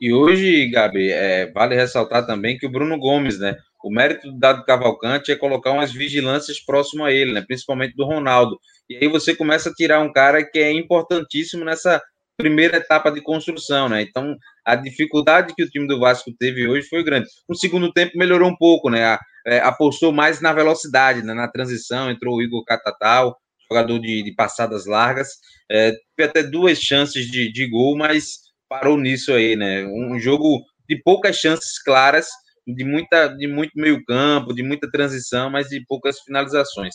[0.00, 3.56] E hoje, Gabi, é, vale ressaltar também que o Bruno Gomes, né?
[3.84, 7.42] O mérito do Dado Cavalcante é colocar umas vigilâncias próximo a ele, né?
[7.46, 8.58] Principalmente do Ronaldo.
[8.88, 12.02] E aí você começa a tirar um cara que é importantíssimo nessa
[12.36, 14.02] primeira etapa de construção, né?
[14.02, 17.28] Então, a dificuldade que o time do Vasco teve hoje foi grande.
[17.48, 19.04] No segundo tempo melhorou um pouco, né?
[19.04, 21.34] A, é, apostou mais na velocidade, né?
[21.34, 23.36] na transição, entrou o Igor Catatal,
[23.68, 25.28] jogador de, de passadas largas.
[25.70, 29.84] É, teve até duas chances de, de gol, mas parou nisso aí, né?
[29.84, 32.28] Um jogo de poucas chances claras,
[32.66, 36.94] de, muita, de muito meio campo, de muita transição, mas de poucas finalizações.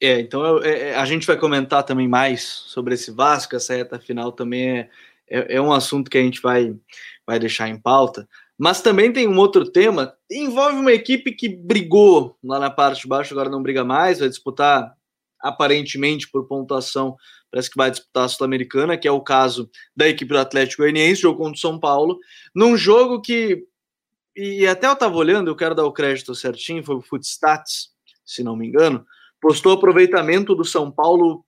[0.00, 3.98] É, então é, é, a gente vai comentar também mais sobre esse Vasco, essa reta
[3.98, 4.90] final também é,
[5.28, 6.74] é, é, um assunto que a gente vai,
[7.26, 8.28] vai deixar em pauta.
[8.56, 13.08] Mas também tem um outro tema, envolve uma equipe que brigou lá na parte de
[13.08, 14.92] baixo, agora não briga mais, vai disputar
[15.40, 17.16] aparentemente por pontuação,
[17.50, 21.22] parece que vai disputar a Sul-Americana, que é o caso da equipe do Atlético Goianiense,
[21.22, 22.18] jogo contra o São Paulo,
[22.52, 23.64] num jogo que,
[24.36, 27.90] e até eu estava olhando, eu quero dar o crédito certinho, foi o Footstats,
[28.24, 29.06] se não me engano,
[29.40, 31.44] postou aproveitamento do São Paulo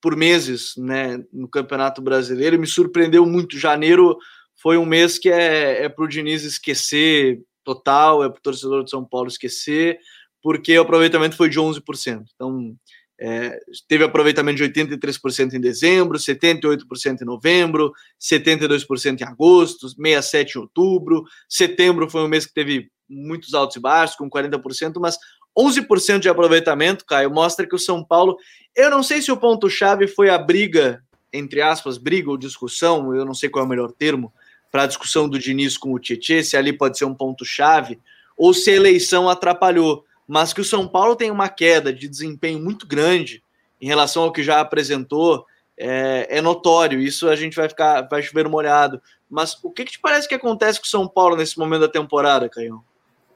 [0.00, 4.16] por meses né, no Campeonato Brasileiro, me surpreendeu muito, janeiro
[4.60, 8.84] foi um mês que é, é para o Diniz esquecer total, é para o torcedor
[8.84, 9.98] de São Paulo esquecer,
[10.42, 12.24] porque o aproveitamento foi de 11%.
[12.34, 12.76] Então,
[13.18, 20.58] é, teve aproveitamento de 83% em dezembro, 78% em novembro, 72% em agosto, 67% em
[20.58, 21.24] outubro.
[21.48, 25.16] Setembro foi um mês que teve muitos altos e baixos, com 40%, mas
[25.56, 28.36] 11% de aproveitamento, Caio, mostra que o São Paulo.
[28.74, 33.24] Eu não sei se o ponto-chave foi a briga, entre aspas, briga ou discussão, eu
[33.24, 34.32] não sei qual é o melhor termo,
[34.70, 37.98] para a discussão do Diniz com o Tietchan, se ali pode ser um ponto-chave,
[38.36, 42.58] ou se a eleição atrapalhou mas que o São Paulo tem uma queda de desempenho
[42.58, 43.42] muito grande
[43.80, 45.46] em relação ao que já apresentou
[45.78, 47.00] é, é notório.
[47.00, 49.00] Isso a gente vai ficar, vai chover molhado.
[49.30, 51.88] Mas o que, que te parece que acontece com o São Paulo nesse momento da
[51.88, 52.82] temporada, Caio?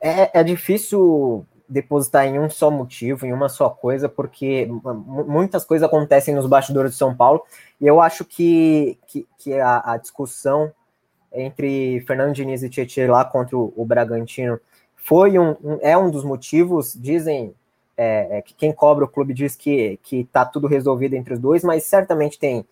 [0.00, 4.68] É, é difícil depositar em um só motivo, em uma só coisa, porque
[5.26, 7.42] muitas coisas acontecem nos bastidores do São Paulo,
[7.80, 10.72] e eu acho que, que, que a, a, discussão
[11.33, 14.59] entre Fernando Diniz e Tietchan lá contra o, o Bragantino
[14.96, 17.54] foi um, um, é um dos motivos, dizem
[17.96, 21.40] é, é, que quem cobra o clube diz que que está tudo resolvido entre os
[21.40, 22.66] dois, mas certamente tem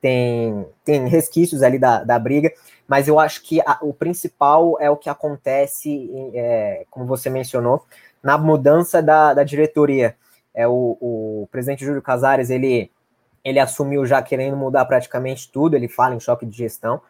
[0.00, 2.52] tem, tem resquícios ali da, da briga,
[2.86, 7.82] mas eu acho que a, o principal é o que acontece, é, como você mencionou,
[8.26, 10.16] na mudança da, da diretoria.
[10.52, 12.90] É o, o presidente Júlio Casares, ele,
[13.44, 17.00] ele assumiu já querendo mudar praticamente tudo, ele fala em choque de gestão,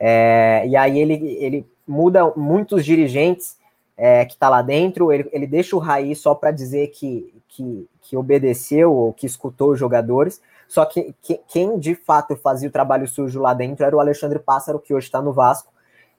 [0.00, 3.58] é, e aí ele, ele muda muitos dirigentes,
[3.98, 7.86] é, que está lá dentro, ele, ele deixa o Raí só para dizer que, que,
[8.00, 12.72] que, obedeceu ou que escutou os jogadores, só que, que, quem de fato fazia o
[12.72, 15.70] trabalho sujo lá dentro era o Alexandre Pássaro, que hoje está no Vasco,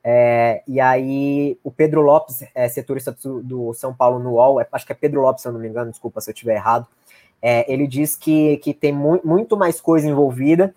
[0.03, 4.85] é, e aí o Pedro Lopes, é, setorista do, São Paulo no UOL, é, acho
[4.85, 6.87] que é Pedro Lopes, se eu não me engano, desculpa se eu estiver errado,
[7.41, 10.75] é, ele diz que, que tem mu muito mais coisa envolvida,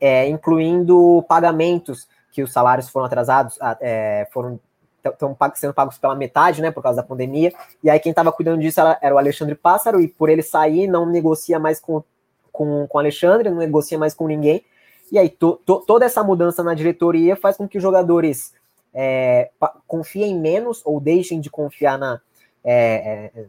[0.00, 4.58] é, incluindo pagamentos que os salários foram atrasados, é, foram
[5.04, 7.52] estão sendo pagos pela metade, né, por causa da pandemia.
[7.82, 10.86] E aí quem estava cuidando disso era, era, o Alexandre Pássaro, e por ele sair,
[10.86, 12.04] não negocia mais com,
[12.52, 14.64] com, com Alexandre, não negocia mais com ninguém.
[15.10, 18.54] E aí to, to, toda essa mudança na diretoria faz com que os jogadores
[18.94, 19.50] é,
[19.86, 22.20] confiem menos ou deixem de confiar na,
[22.64, 23.46] é, é,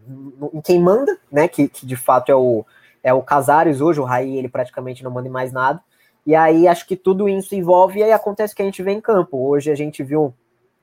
[0.53, 2.65] em quem manda, né, que, que de fato é o,
[3.03, 5.81] é o Casares hoje, o Raí ele praticamente não manda mais nada.
[6.25, 9.01] E aí acho que tudo isso envolve e aí acontece que a gente vê em
[9.01, 9.37] campo.
[9.37, 10.33] Hoje a gente viu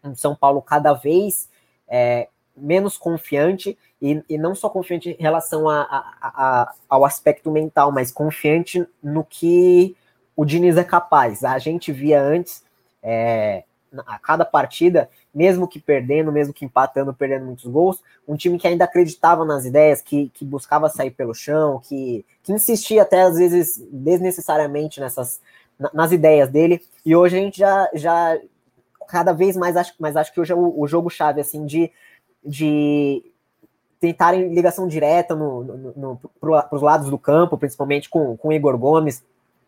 [0.04, 1.48] um São Paulo cada vez
[1.88, 7.50] é, menos confiante, e, e, não só confiante em relação a, a, a, ao aspecto
[7.50, 9.94] mental, mas confiante no que
[10.34, 11.44] o Diniz é capaz.
[11.44, 12.64] A gente via antes,
[13.02, 13.64] é,
[14.07, 18.68] a cada partida, mesmo que perdendo, mesmo que empatando, perdendo muitos gols, um time que
[18.68, 23.37] ainda acreditava nas ideias, que, que buscava sair pelo chão, que, que insistia até às
[23.37, 25.40] vezes desnecessariamente nessas
[25.94, 28.38] nas ideias dele, e hoje a gente já, já
[29.09, 31.90] cada vez mais acho, mas acho que hoje é o, o jogo-chave, assim, de,
[32.44, 33.24] de
[33.98, 38.76] tentarem ligação direta no, no, no para os lados do campo, principalmente com, com Igor
[38.76, 39.24] Gomes,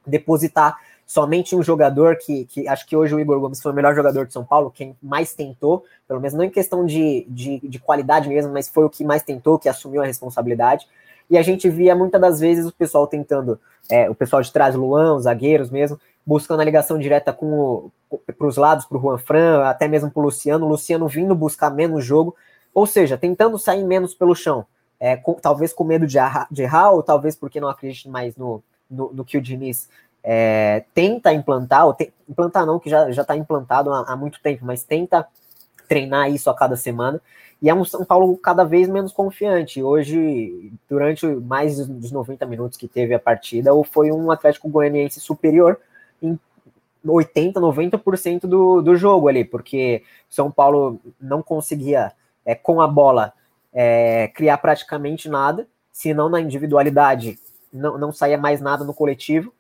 [0.07, 3.95] depositar somente um jogador que, que acho que hoje o Igor Gomes foi o melhor
[3.95, 7.79] jogador de São Paulo, quem mais tentou, pelo menos não em questão de, de, de
[7.79, 10.87] qualidade mesmo, mas foi o que mais tentou, que assumiu a responsabilidade.
[11.29, 13.59] E a gente via muitas das vezes o pessoal tentando,
[13.91, 17.91] é, o pessoal de trás, Luan, os zagueiros mesmo, buscando a ligação direta com
[18.39, 21.71] para os lados, para o Juan Fran, até mesmo para o Luciano, Luciano vindo buscar
[21.71, 22.37] menos jogo,
[22.75, 24.67] ou seja, tentando sair menos pelo chão,
[25.01, 28.37] é, com, talvez com medo de errar, de errar, ou talvez porque não acredite mais
[28.37, 29.89] no, no, no que o Diniz
[30.23, 34.65] é, tenta implantar, ou te, implantar não, que já está implantado há, há, muito tempo,
[34.65, 35.27] mas tenta
[35.89, 37.21] treinar isso a cada semana,
[37.61, 39.83] e é um São Paulo cada vez menos confiante.
[39.83, 45.79] Hoje, durante mais dos 90 minutos que teve a partida, foi um Atlético Goianiense superior
[46.21, 46.39] em
[47.07, 52.13] 80, 90% do, do jogo ali, porque São Paulo não conseguia,
[52.45, 53.33] é, com a bola,
[53.73, 57.39] é, criar praticamente nada, se não na individualidade,
[57.73, 59.53] não, não saía mais nada no coletivo.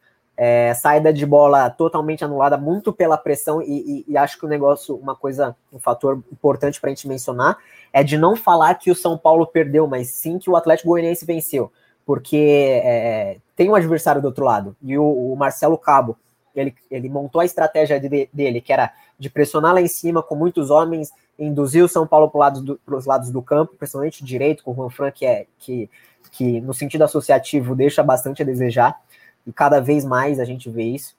[0.44, 4.48] É, saída de bola totalmente anulada, muito pela pressão, e, e, e acho que o
[4.48, 7.57] negócio, uma coisa, um fator importante para a gente mencionar,
[7.92, 11.24] é de não falar que o São Paulo perdeu, mas sim que o Atlético Goianiense
[11.24, 11.70] venceu,
[12.05, 16.18] porque é, tem um adversário do outro lado, e o, o Marcelo Cabo,
[16.57, 20.35] ele, ele montou a estratégia de, dele, que era de pressionar lá em cima com
[20.35, 24.72] muitos homens, induzir o São Paulo para lado os lados do campo, principalmente direito, com
[24.72, 25.88] o Juan Fran, que, é, que,
[26.33, 29.00] que no sentido associativo deixa bastante a desejar,
[29.46, 31.16] e cada vez mais a gente vê isso.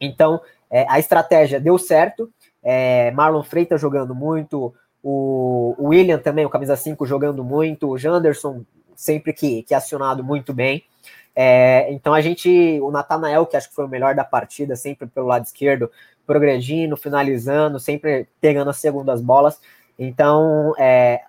[0.00, 2.30] Então, é, a estratégia deu certo,
[2.62, 7.98] é, Marlon Freitas jogando muito, o, o William também, o camisa 5, jogando muito, o
[7.98, 10.84] Janderson sempre que, que acionado muito bem.
[11.34, 15.06] É, então a gente, o Natanael, que acho que foi o melhor da partida, sempre
[15.06, 15.90] pelo lado esquerdo,
[16.26, 19.60] progredindo, finalizando, sempre pegando as segundas bolas.
[19.98, 21.22] Então é,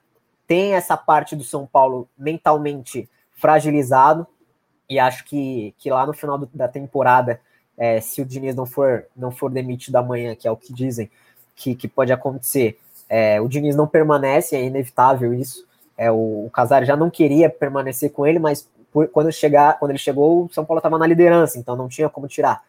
[0.48, 4.28] tem essa parte do São Paulo mentalmente fragilizado
[4.92, 7.40] E acho que, que lá no final do, da temporada,
[7.78, 11.10] é, se o Diniz não for, não for demitido amanhã, que é o que dizem
[11.56, 12.78] que, que pode acontecer,
[13.08, 15.66] é, o Diniz não permanece, é inevitável isso.
[15.98, 19.92] É, o, o Casares já não queria permanecer com ele, mas por, quando, chegar, quando
[19.92, 22.62] ele chegou, o São Paulo estava na liderança, então não tinha como tirar.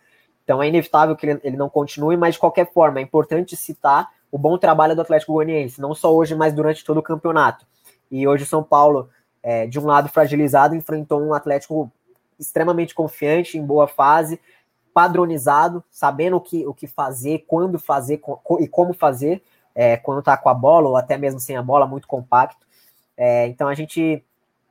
[0.45, 4.09] Então é inevitável que ele, ele não continue, mas de qualquer forma, é importante citar
[4.31, 7.67] o bom trabalho do Atlético Goianiense, não só hoje, mas durante todo o campeonato.
[8.09, 9.11] E hoje o São Paulo,
[9.43, 11.91] é, de um lado fragilizado, enfrentou um Atlético
[12.43, 14.39] extremamente confiante, em boa fase,
[14.93, 18.21] padronizado, sabendo o que, o que fazer, quando fazer
[18.61, 19.43] e como fazer,
[19.75, 22.67] é, quando está com a bola, ou até mesmo sem a bola, muito compacto.
[23.17, 24.23] É, então a gente.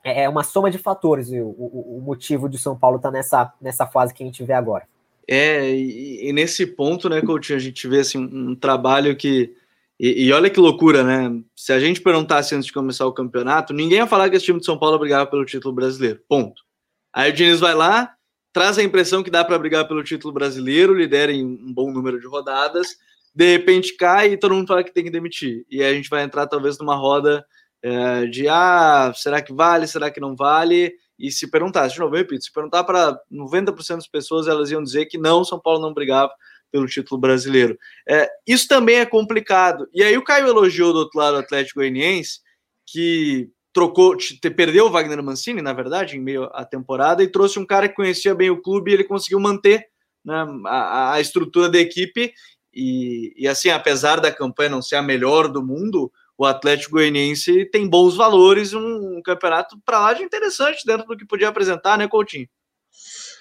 [0.04, 3.14] É, é uma soma de fatores o, o, o motivo de São Paulo estar tá
[3.14, 4.88] nessa, nessa fase que a gente vê agora.
[5.28, 9.56] É, e, e, nesse ponto, né, Coutinho, a gente vê assim, um trabalho que.
[10.00, 11.40] E, e, olha que loucura, né?
[11.56, 14.60] Se a gente perguntasse antes de começar o campeonato, ninguém ia falar que esse time
[14.60, 16.20] de São Paulo brigava pelo título brasileiro.
[16.28, 16.64] Ponto.
[17.14, 18.14] Aí o Diniz vai lá,
[18.54, 22.20] traz a impressão que dá para brigar pelo título brasileiro, lidera em um bom número
[22.20, 22.96] de rodadas,
[23.34, 25.66] de repente cai e todo mundo fala que tem que demitir.
[25.70, 27.46] E aí a gente vai entrar talvez numa roda
[27.82, 30.94] é, de ah, será que vale, será que não vale?
[31.18, 34.84] E se perguntasse, de novo, eu repito, se perguntar para 90% das pessoas, elas iam
[34.84, 36.32] dizer que não, São Paulo não brigava
[36.72, 37.78] pelo título brasileiro.
[38.08, 39.88] É, isso também é complicado.
[39.94, 42.40] E aí o Caio elogiou do outro lado o Atlético Goianiense,
[42.88, 44.18] que trocou,
[44.56, 47.96] perdeu o Wagner Mancini, na verdade, em meio à temporada, e trouxe um cara que
[47.96, 49.88] conhecia bem o clube e ele conseguiu manter
[50.24, 52.34] né, a, a, estrutura da equipe.
[52.74, 57.66] E, e, assim, apesar da campanha não ser a melhor do mundo, o Atlético Goianiense
[57.66, 61.98] tem bons valores, um, um campeonato para lá de interessante dentro do que podia apresentar,
[61.98, 62.48] né, Coutinho?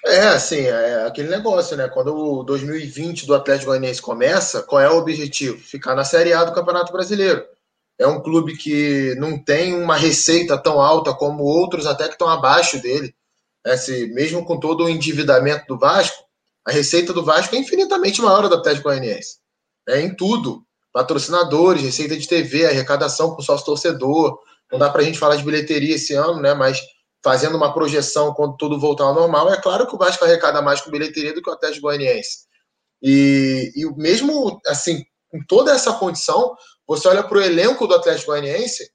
[0.04, 1.86] É, assim, é aquele negócio, né?
[1.88, 5.58] Quando o 2020 do Atlético Goianiense começa, qual é o objetivo?
[5.58, 7.44] Ficar na Série A do Campeonato Brasileiro
[8.00, 12.28] é um clube que não tem uma receita tão alta como outros, até que estão
[12.28, 13.14] abaixo dele.
[13.64, 16.24] É, se, mesmo com todo o endividamento do Vasco,
[16.66, 19.36] a receita do Vasco é infinitamente maior do Atlético Goianiense.
[19.86, 20.64] É em tudo.
[20.94, 24.38] Patrocinadores, receita de TV, arrecadação com sócio torcedor.
[24.72, 26.54] Não dá para a gente falar de bilheteria esse ano, né?
[26.54, 26.80] Mas
[27.22, 30.80] fazendo uma projeção quando tudo voltar ao normal, é claro que o Vasco arrecada mais
[30.80, 32.46] com bilheteria do que o Atlético Goianiense.
[33.02, 36.56] E, e mesmo assim, com toda essa condição,
[36.90, 38.90] você olha para o elenco do Atlético Goianiense,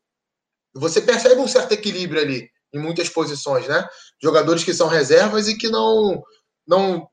[0.74, 3.88] você percebe um certo equilíbrio ali em muitas posições, né?
[4.22, 6.22] Jogadores que são reservas e que não
[6.68, 7.08] não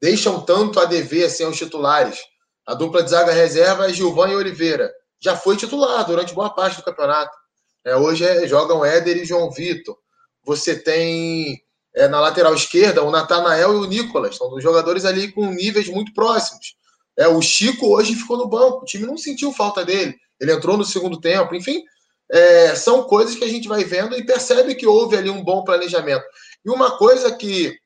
[0.00, 2.18] deixam tanto a dever assim aos titulares.
[2.66, 4.90] A dupla de zaga reserva é Gilvan e Oliveira.
[5.20, 7.36] Já foi titular durante boa parte do campeonato.
[7.84, 9.98] É, hoje é, jogam Éder e João Vitor.
[10.44, 11.62] Você tem
[11.94, 14.36] é, na lateral esquerda o Natanael e o Nicolas.
[14.36, 16.74] São jogadores ali com níveis muito próximos.
[17.16, 20.14] É, o Chico hoje ficou no banco, o time não sentiu falta dele.
[20.40, 21.82] Ele entrou no segundo tempo, enfim.
[22.30, 25.62] É, são coisas que a gente vai vendo e percebe que houve ali um bom
[25.62, 26.24] planejamento.
[26.64, 27.78] E uma coisa que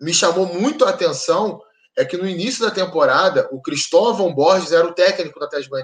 [0.00, 1.60] me chamou muito a atenção
[1.96, 5.76] é que no início da temporada, o Cristóvão Borges era o técnico da Atlético.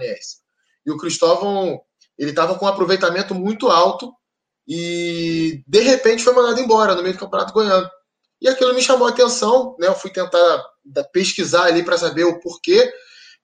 [0.84, 1.80] E o Cristóvão,
[2.18, 4.12] ele estava com um aproveitamento muito alto
[4.68, 7.90] e de repente foi mandado embora no meio do Campeonato Goiano.
[8.40, 9.86] E aquilo me chamou a atenção, né?
[9.86, 10.64] Eu fui tentar
[11.12, 12.92] pesquisar ali para saber o porquê.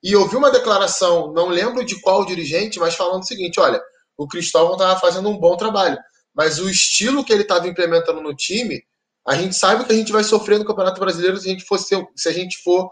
[0.03, 3.83] E ouvi uma declaração, não lembro de qual dirigente, mas falando o seguinte: olha,
[4.17, 5.99] o Cristóvão estava fazendo um bom trabalho,
[6.35, 8.83] mas o estilo que ele estava implementando no time,
[9.27, 11.79] a gente sabe que a gente vai sofrer no Campeonato Brasileiro se a gente for,
[11.79, 12.91] se a gente for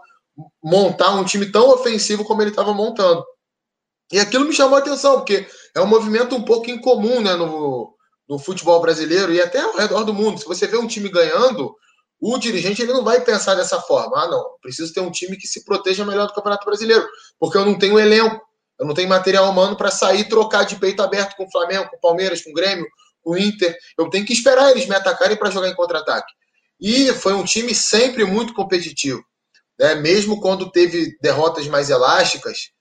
[0.63, 3.23] montar um time tão ofensivo como ele estava montando.
[4.11, 7.93] E aquilo me chamou a atenção, porque é um movimento um pouco incomum né, no,
[8.27, 10.39] no futebol brasileiro e até ao redor do mundo.
[10.39, 11.75] Se você vê um time ganhando,
[12.19, 14.23] o dirigente ele não vai pensar dessa forma.
[14.23, 17.07] Ah, não, preciso ter um time que se proteja melhor do Campeonato Brasileiro,
[17.39, 18.41] porque eu não tenho elenco,
[18.79, 21.89] eu não tenho material humano para sair e trocar de peito aberto com o Flamengo,
[21.89, 22.85] com o Palmeiras, com o Grêmio,
[23.21, 23.75] com o Inter.
[23.97, 26.31] Eu tenho que esperar eles me atacarem para jogar em contra-ataque.
[26.79, 29.23] E foi um time sempre muito competitivo.
[29.79, 29.95] Né?
[29.95, 32.71] Mesmo quando teve derrotas mais elásticas,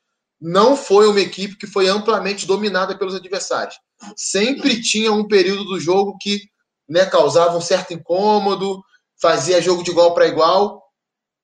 [0.40, 3.76] não foi uma equipe que foi amplamente dominada pelos adversários.
[4.14, 6.42] Sempre tinha um período do jogo que
[6.88, 8.82] né, causava um certo incômodo,
[9.20, 10.82] fazia jogo de igual para igual.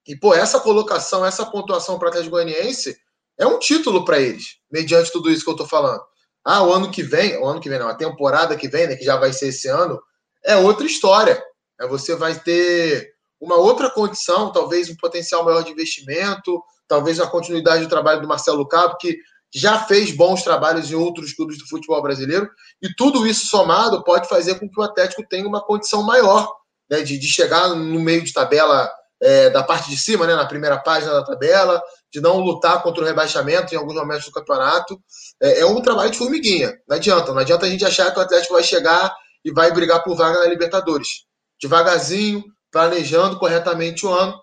[0.06, 2.96] E, pô, essa colocação, essa pontuação para o Atlético Goianiense
[3.38, 6.02] é um título para eles, mediante tudo isso que eu estou falando.
[6.44, 8.96] Ah, o ano que vem, o ano que vem não, a temporada que vem, né,
[8.96, 10.00] que já vai ser esse ano,
[10.44, 11.42] é outra história.
[11.80, 17.26] É, você vai ter uma outra condição, talvez um potencial maior de investimento, talvez a
[17.26, 19.16] continuidade do trabalho do Marcelo Cabo, que
[19.54, 22.48] já fez bons trabalhos em outros clubes do futebol brasileiro,
[22.80, 26.48] e tudo isso somado pode fazer com que o Atlético tenha uma condição maior
[26.92, 30.44] né, de, de chegar no meio de tabela é, da parte de cima, né, na
[30.44, 31.82] primeira página da tabela,
[32.12, 35.00] de não lutar contra o rebaixamento em alguns momentos do campeonato.
[35.40, 36.78] É, é, um trabalho de formiguinha.
[36.86, 37.32] Não adianta.
[37.32, 40.40] Não adianta a gente achar que o Atlético vai chegar e vai brigar por vaga
[40.40, 41.24] na Libertadores.
[41.62, 44.38] devagarzinho, planejando corretamente o ano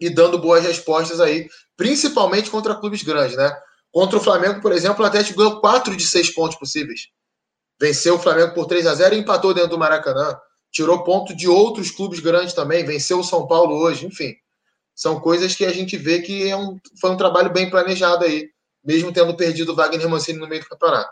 [0.00, 3.52] e dando boas respostas aí, principalmente contra clubes grandes, né?
[3.90, 7.08] Contra o Flamengo, por exemplo, o Atlético ganhou 4 de 6 pontos possíveis.
[7.80, 10.38] Venceu o Flamengo por 3 a 0 e empatou dentro do Maracanã.
[10.72, 14.34] Tirou ponto de outros clubes grandes também, venceu o São Paulo hoje, enfim.
[14.94, 18.48] São coisas que a gente vê que é um, foi um trabalho bem planejado aí,
[18.84, 21.10] mesmo tendo perdido o Wagner Mancini no meio do campeonato.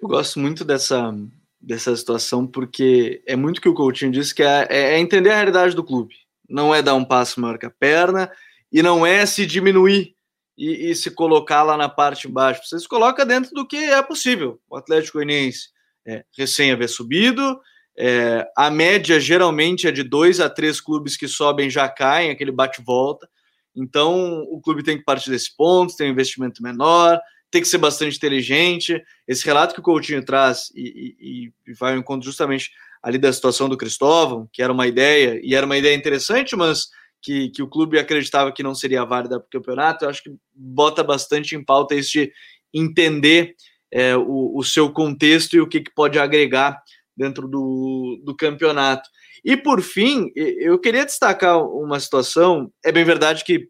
[0.00, 1.14] Eu gosto muito dessa,
[1.60, 5.74] dessa situação, porque é muito que o Coutinho disse que é, é, entender a realidade
[5.74, 6.14] do clube.
[6.48, 8.30] Não é dar um passo maior que a perna
[8.70, 10.14] e não é se diminuir
[10.56, 12.62] e, e se colocar lá na parte de baixo.
[12.64, 14.60] Você se coloca dentro do que é possível.
[14.68, 15.70] O Atlético Goianiense
[16.06, 17.60] é, recém haver subido,
[17.98, 22.52] é, a média geralmente é de dois a três clubes que sobem já caem, aquele
[22.52, 23.28] bate-volta.
[23.74, 27.20] Então o clube tem que partir desse ponto, tem um investimento menor,
[27.50, 29.02] tem que ser bastante inteligente.
[29.28, 32.70] Esse relato que o Coutinho traz e, e, e vai ao encontro justamente
[33.02, 36.88] ali da situação do Cristóvão, que era uma ideia, e era uma ideia interessante, mas
[37.20, 40.34] que, que o clube acreditava que não seria válida para o campeonato, eu acho que
[40.54, 42.32] bota bastante em pauta isso de
[42.72, 43.54] entender
[43.90, 46.82] é, o, o, seu contexto e o que, que pode agregar
[47.16, 49.08] dentro do, do campeonato.
[49.44, 52.72] E por fim, eu queria destacar uma situação.
[52.84, 53.68] É bem verdade que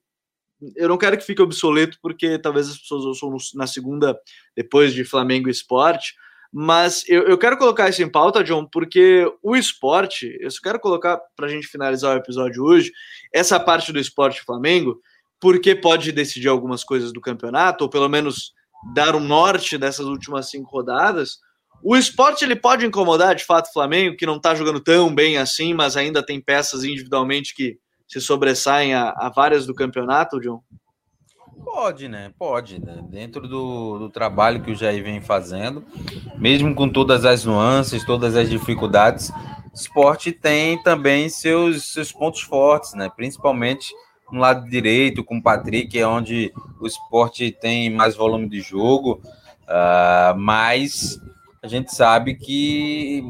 [0.77, 4.17] eu não quero que fique obsoleto, porque talvez as pessoas ouçam na segunda,
[4.57, 6.15] depois de Flamengo Esporte,
[6.53, 10.79] mas eu, eu quero colocar isso em pauta, John, porque o esporte, eu só quero
[10.79, 12.93] colocar para a gente finalizar o episódio hoje,
[13.33, 15.01] essa parte do esporte Flamengo,
[15.41, 18.53] porque pode decidir algumas coisas do campeonato, ou pelo menos
[18.95, 21.39] dar um norte dessas últimas cinco rodadas.
[21.83, 25.37] O esporte ele pode incomodar de fato o Flamengo, que não está jogando tão bem
[25.37, 30.63] assim, mas ainda tem peças individualmente que se sobressaem a, a várias do campeonato, John?
[31.65, 32.33] Pode, né?
[32.39, 32.81] Pode.
[32.81, 33.03] Né?
[33.09, 35.85] Dentro do, do trabalho que o Jair vem fazendo,
[36.37, 42.43] mesmo com todas as nuances, todas as dificuldades, o esporte tem também seus, seus pontos
[42.43, 43.11] fortes, né?
[43.15, 43.93] Principalmente
[44.31, 49.21] no lado direito, com o Patrick, é onde o esporte tem mais volume de jogo,
[49.65, 51.21] uh, mas
[51.63, 53.23] a gente sabe que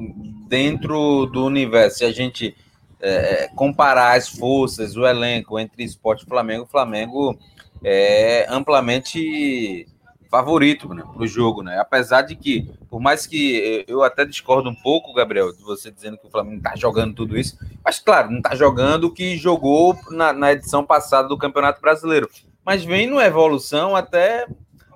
[0.48, 2.56] dentro do universo, se a gente
[2.98, 7.38] é, comparar as forças, o elenco entre esporte e Flamengo, o Flamengo
[7.84, 9.86] é amplamente
[10.30, 11.78] favorito né, para o jogo, né?
[11.78, 16.16] Apesar de que, por mais que eu até discordo um pouco, Gabriel, de você dizendo
[16.16, 19.94] que o Flamengo está jogando tudo isso, mas claro, não está jogando o que jogou
[20.10, 22.30] na, na edição passada do Campeonato Brasileiro.
[22.64, 24.46] Mas vem numa evolução até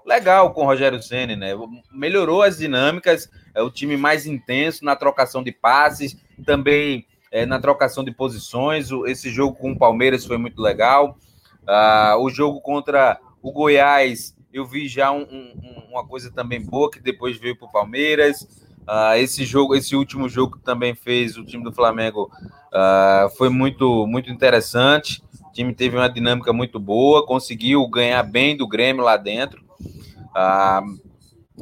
[0.07, 1.53] legal com o Rogério Ceni, né?
[1.93, 7.59] Melhorou as dinâmicas, é o time mais intenso na trocação de passes, também é, na
[7.59, 8.89] trocação de posições.
[9.07, 11.19] Esse jogo com o Palmeiras foi muito legal.
[11.63, 16.91] Uh, o jogo contra o Goiás, eu vi já um, um, uma coisa também boa
[16.91, 18.43] que depois veio para o Palmeiras.
[18.89, 22.31] Uh, esse jogo, esse último jogo que também fez o time do Flamengo
[22.73, 25.21] uh, foi muito, muito interessante.
[25.49, 29.66] O time teve uma dinâmica muito boa, conseguiu ganhar bem do Grêmio lá dentro.
[30.37, 31.17] Uh,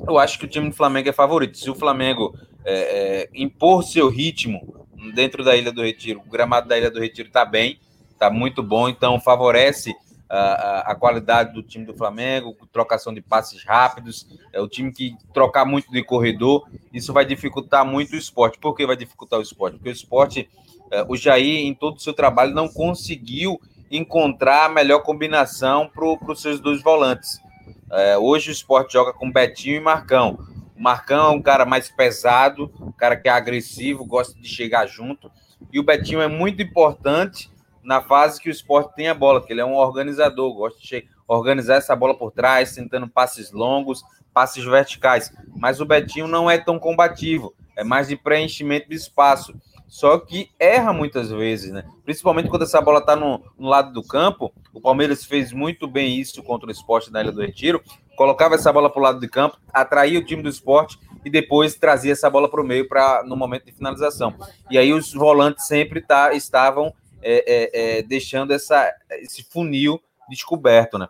[0.09, 1.57] eu acho que o time do Flamengo é favorito.
[1.57, 6.67] Se o Flamengo é, é, impor seu ritmo dentro da Ilha do Retiro, o gramado
[6.67, 7.79] da Ilha do Retiro está bem,
[8.11, 9.95] está muito bom, então favorece
[10.29, 15.15] a, a, qualidade do time do Flamengo, trocação de passes rápidos, é o time que
[15.33, 18.59] trocar muito de corredor, isso vai dificultar muito o esporte.
[18.59, 19.77] Por que vai dificultar o esporte?
[19.77, 20.49] Porque o esporte,
[20.91, 23.61] é, o Jair, em todo o seu trabalho, não conseguiu
[23.91, 27.44] encontrar a melhor combinação para os seus dois volantes.
[27.91, 30.39] É, hoje o esporte joga com Betinho e Marcão.
[30.77, 34.87] O Marcão é um cara mais pesado, um cara que é agressivo, gosta de chegar
[34.87, 35.31] junto.
[35.73, 37.51] E o Betinho é muito importante
[37.83, 41.07] na fase que o esporte tem a bola, porque ele é um organizador, gosta de
[41.29, 44.03] organizar essa bola por trás, tentando passes longos,
[44.33, 45.33] passes verticais.
[45.55, 49.55] Mas o Betinho não é tão combativo, é mais de preenchimento de espaço.
[49.95, 51.85] Só que erra muitas vezes, né?
[52.05, 54.53] Principalmente quando essa bola está no, no, lado do campo.
[54.73, 57.81] O Palmeiras fez muito bem isso contra o esporte na Ilha do Retiro.
[58.17, 61.77] Colocava essa bola para o lado do campo, atraía o time do esporte e depois
[61.77, 64.35] trazia essa bola para o meio para no momento de finalização.
[64.69, 66.93] E aí os volantes sempre tá, estavam
[67.23, 71.07] é, é, é, deixando essa, esse funil descoberto, né?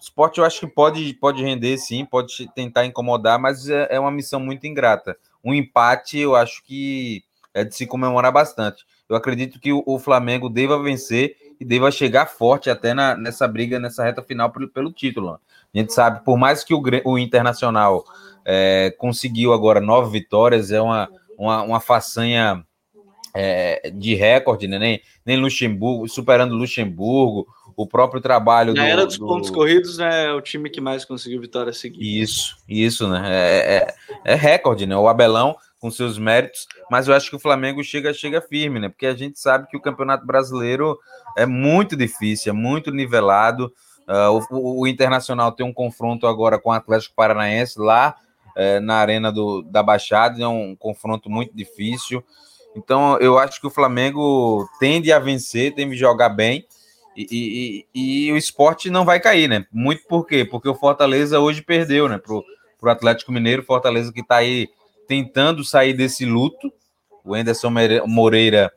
[0.00, 4.00] O esporte eu acho que pode, pode render, sim, pode tentar incomodar, mas é, é
[4.00, 5.18] uma missão muito ingrata.
[5.44, 7.22] Um empate eu acho que
[7.54, 8.84] é de se comemorar bastante.
[9.08, 13.46] Eu acredito que o, o Flamengo deva vencer e deva chegar forte até na, nessa
[13.46, 15.30] briga, nessa reta final pelo, pelo título.
[15.30, 18.04] A gente sabe, por mais que o, o Internacional
[18.44, 22.64] é, conseguiu agora nove vitórias, é uma, uma, uma façanha
[23.34, 24.78] é, de recorde, né?
[24.78, 27.46] Nem, nem Luxemburgo, superando Luxemburgo,
[27.76, 28.74] o próprio trabalho.
[28.74, 29.26] Na do, era dos do...
[29.26, 32.04] pontos corridos, né, é o time que mais conseguiu vitória seguida.
[32.04, 33.22] Isso, isso, né?
[33.26, 33.94] É,
[34.24, 34.96] é, é recorde, né?
[34.96, 38.88] O Abelão com seus méritos, mas eu acho que o Flamengo chega, chega firme, né?
[38.88, 40.96] Porque a gente sabe que o Campeonato Brasileiro
[41.36, 43.72] é muito difícil, é muito nivelado.
[44.08, 48.14] Uh, o, o, Internacional tem um confronto agora com o Atlético Paranaense lá
[48.56, 52.22] é, na Arena do, da Baixada, é um confronto muito difícil.
[52.76, 56.64] Então, eu acho que o Flamengo tende a vencer, tende a jogar bem.
[57.16, 57.26] E,
[57.92, 59.66] e, e, o esporte não vai cair, né?
[59.72, 60.44] Muito por quê?
[60.44, 62.18] Porque o Fortaleza hoje perdeu, né?
[62.18, 62.44] Pro,
[62.80, 64.68] pro Atlético Mineiro, Fortaleza que tá aí
[65.06, 66.72] tentando sair desse luto.
[67.24, 67.70] O Anderson
[68.06, 68.72] Moreira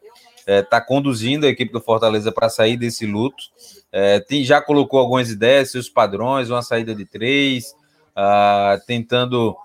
[0.46, 3.44] é, tá conduzindo a equipe do Fortaleza para sair desse luto.
[3.92, 7.74] É, tem, já colocou algumas ideias, seus padrões, uma saída de três,
[8.16, 9.56] uh, tentando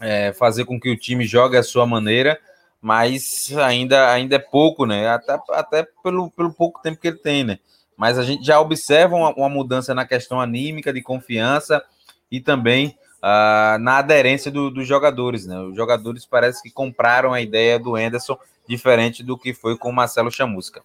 [0.00, 2.38] é, fazer com que o time jogue a sua maneira
[2.80, 5.08] mas ainda, ainda é pouco, né?
[5.08, 7.58] Até, até pelo, pelo pouco tempo que ele tem, né?
[7.96, 11.82] Mas a gente já observa uma, uma mudança na questão anímica, de confiança
[12.30, 15.58] e também uh, na aderência do, dos jogadores, né?
[15.60, 18.38] Os jogadores parece que compraram a ideia do Anderson,
[18.68, 20.82] diferente do que foi com o Marcelo Chamusca.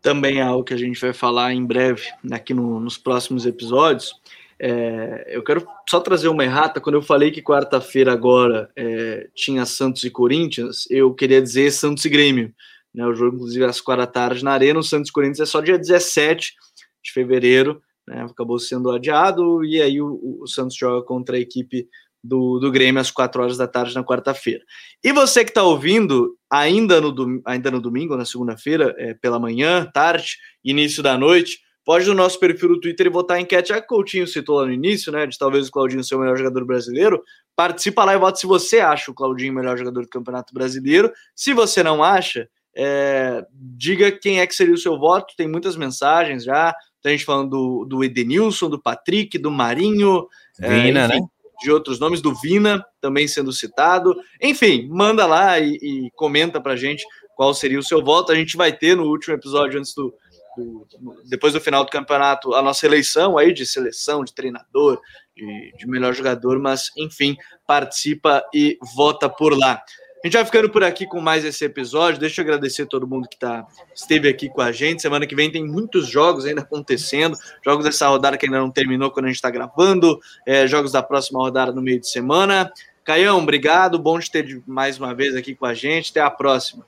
[0.00, 4.20] Também é algo que a gente vai falar em breve aqui no, nos próximos episódios
[4.64, 6.80] é, eu quero só trazer uma errata.
[6.80, 12.04] Quando eu falei que quarta-feira agora é, tinha Santos e Corinthians, eu queria dizer Santos
[12.04, 12.54] e Grêmio.
[12.94, 14.78] Né, o jogo, inclusive, às quatro da tarde na Arena.
[14.78, 16.54] O Santos e Corinthians é só dia 17
[17.02, 17.82] de fevereiro.
[18.08, 19.64] Né, acabou sendo adiado.
[19.64, 21.88] E aí o, o, Santos joga contra a equipe
[22.22, 24.64] do, do Grêmio às quatro horas da tarde na quarta-feira.
[25.02, 29.88] E você que está ouvindo ainda no, ainda no domingo, na segunda-feira, é, pela manhã,
[29.92, 33.72] tarde, início da noite Pode no nosso perfil do Twitter votar em enquete.
[33.72, 35.26] A Coutinho citou lá no início, né?
[35.26, 37.22] De talvez o Claudinho ser o melhor jogador brasileiro.
[37.56, 41.12] Participa lá e vota se você acha o Claudinho o melhor jogador do Campeonato Brasileiro.
[41.34, 45.34] Se você não acha, é, diga quem é que seria o seu voto.
[45.36, 46.72] Tem muitas mensagens já.
[47.02, 50.28] Tem gente falando do, do Edenilson, do Patrick, do Marinho.
[50.60, 51.26] É, Vina, é, enfim, né?
[51.60, 54.16] De outros nomes, do Vina também sendo citado.
[54.40, 58.32] Enfim, manda lá e, e comenta pra gente qual seria o seu voto.
[58.32, 60.14] A gente vai ter no último episódio, antes do,
[60.56, 60.86] do,
[61.28, 65.00] depois do final do campeonato, a nossa eleição aí de seleção, de treinador,
[65.36, 67.36] de, de, melhor jogador, mas enfim,
[67.66, 69.82] participa e vota por lá.
[70.22, 72.20] A gente vai ficando por aqui com mais esse episódio.
[72.20, 75.02] Deixa eu agradecer todo mundo que tá, esteve aqui com a gente.
[75.02, 77.36] Semana que vem tem muitos jogos ainda acontecendo.
[77.64, 80.20] Jogos dessa rodada que ainda não terminou quando a gente está gravando.
[80.46, 82.72] É, jogos da próxima rodada no meio de semana.
[83.04, 83.98] Caião, obrigado.
[83.98, 86.12] Bom de ter mais uma vez aqui com a gente.
[86.12, 86.86] Até a próxima.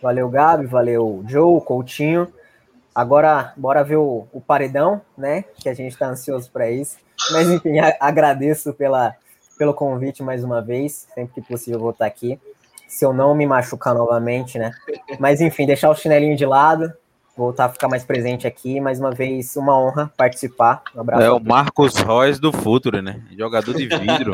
[0.00, 0.64] Valeu, Gabi.
[0.64, 2.32] Valeu, Joe, Coutinho.
[2.94, 5.44] Agora, bora ver o, o paredão, né?
[5.60, 6.96] Que a gente está ansioso para isso.
[7.32, 9.14] Mas, enfim, agradeço pela,
[9.58, 11.06] pelo convite mais uma vez.
[11.14, 12.40] Sempre que possível, vou estar aqui.
[12.86, 14.72] Se eu não me machucar novamente, né?
[15.18, 16.92] Mas, enfim, deixar o chinelinho de lado,
[17.36, 18.80] voltar a ficar mais presente aqui.
[18.80, 20.82] Mais uma vez, uma honra participar.
[20.94, 21.22] Um abraço.
[21.22, 23.22] É o Marcos Reus do futuro, né?
[23.36, 24.32] Jogador de vidro.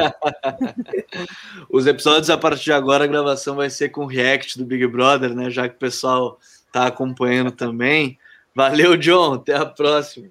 [1.68, 5.34] Os episódios, a partir de agora, a gravação vai ser com react do Big Brother,
[5.34, 5.50] né?
[5.50, 6.38] Já que o pessoal
[6.72, 8.18] tá acompanhando também.
[8.54, 9.34] Valeu, John.
[9.34, 10.28] Até a próxima.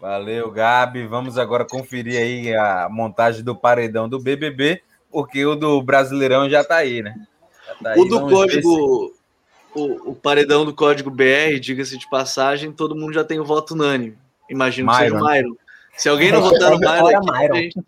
[0.00, 1.06] Valeu, Gabi.
[1.06, 6.60] Vamos agora conferir aí a montagem do paredão do BBB, porque o do Brasileirão já
[6.60, 7.14] está aí, né?
[7.82, 9.14] Tá o do código,
[9.74, 13.74] o, o, paredão do código BR, diga-se de passagem, todo mundo já tem o voto
[13.74, 14.16] unânime.
[14.48, 14.98] Imagino Myron.
[14.98, 15.56] que seja o Myron.
[15.96, 17.80] Se alguém não votar no Myron, aqui, gente...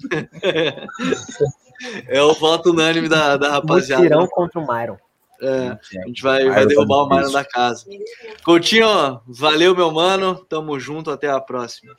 [2.08, 4.02] é o voto unânime da, da rapaziada.
[4.02, 4.98] Tirão contra o Myron.
[5.40, 7.84] É, a gente vai, vai derrubar o Mário da casa.
[8.44, 10.34] Coutinho, valeu, meu mano.
[10.34, 11.94] Tamo junto, até a próxima.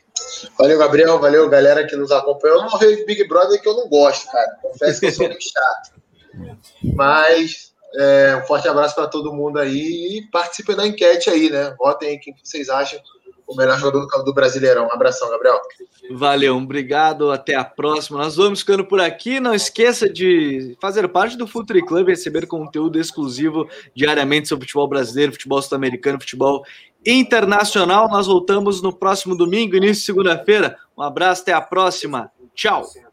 [0.57, 1.19] Valeu, Gabriel.
[1.19, 2.57] Valeu, galera que nos acompanhou.
[2.57, 4.57] Eu não vejo Big Brother que eu não gosto, cara.
[4.61, 6.01] Confesso que eu sou muito chato.
[6.95, 11.73] Mas é, um forte abraço para todo mundo aí e participem da enquete aí, né?
[11.77, 12.99] Votem aí quem vocês acham
[13.49, 14.85] o melhor jogador do, do Brasileirão.
[14.85, 15.59] Um abração, Gabriel.
[16.11, 17.31] Valeu, obrigado.
[17.31, 18.19] Até a próxima.
[18.19, 19.39] Nós vamos ficando por aqui.
[19.39, 24.87] Não esqueça de fazer parte do Futuri Club e receber conteúdo exclusivo diariamente sobre futebol
[24.87, 26.63] brasileiro, futebol sul-americano, futebol
[27.03, 28.07] internacional.
[28.07, 30.77] Nós voltamos no próximo domingo, início de segunda-feira.
[30.95, 32.31] Um abraço, até a próxima.
[32.53, 33.08] Tchau.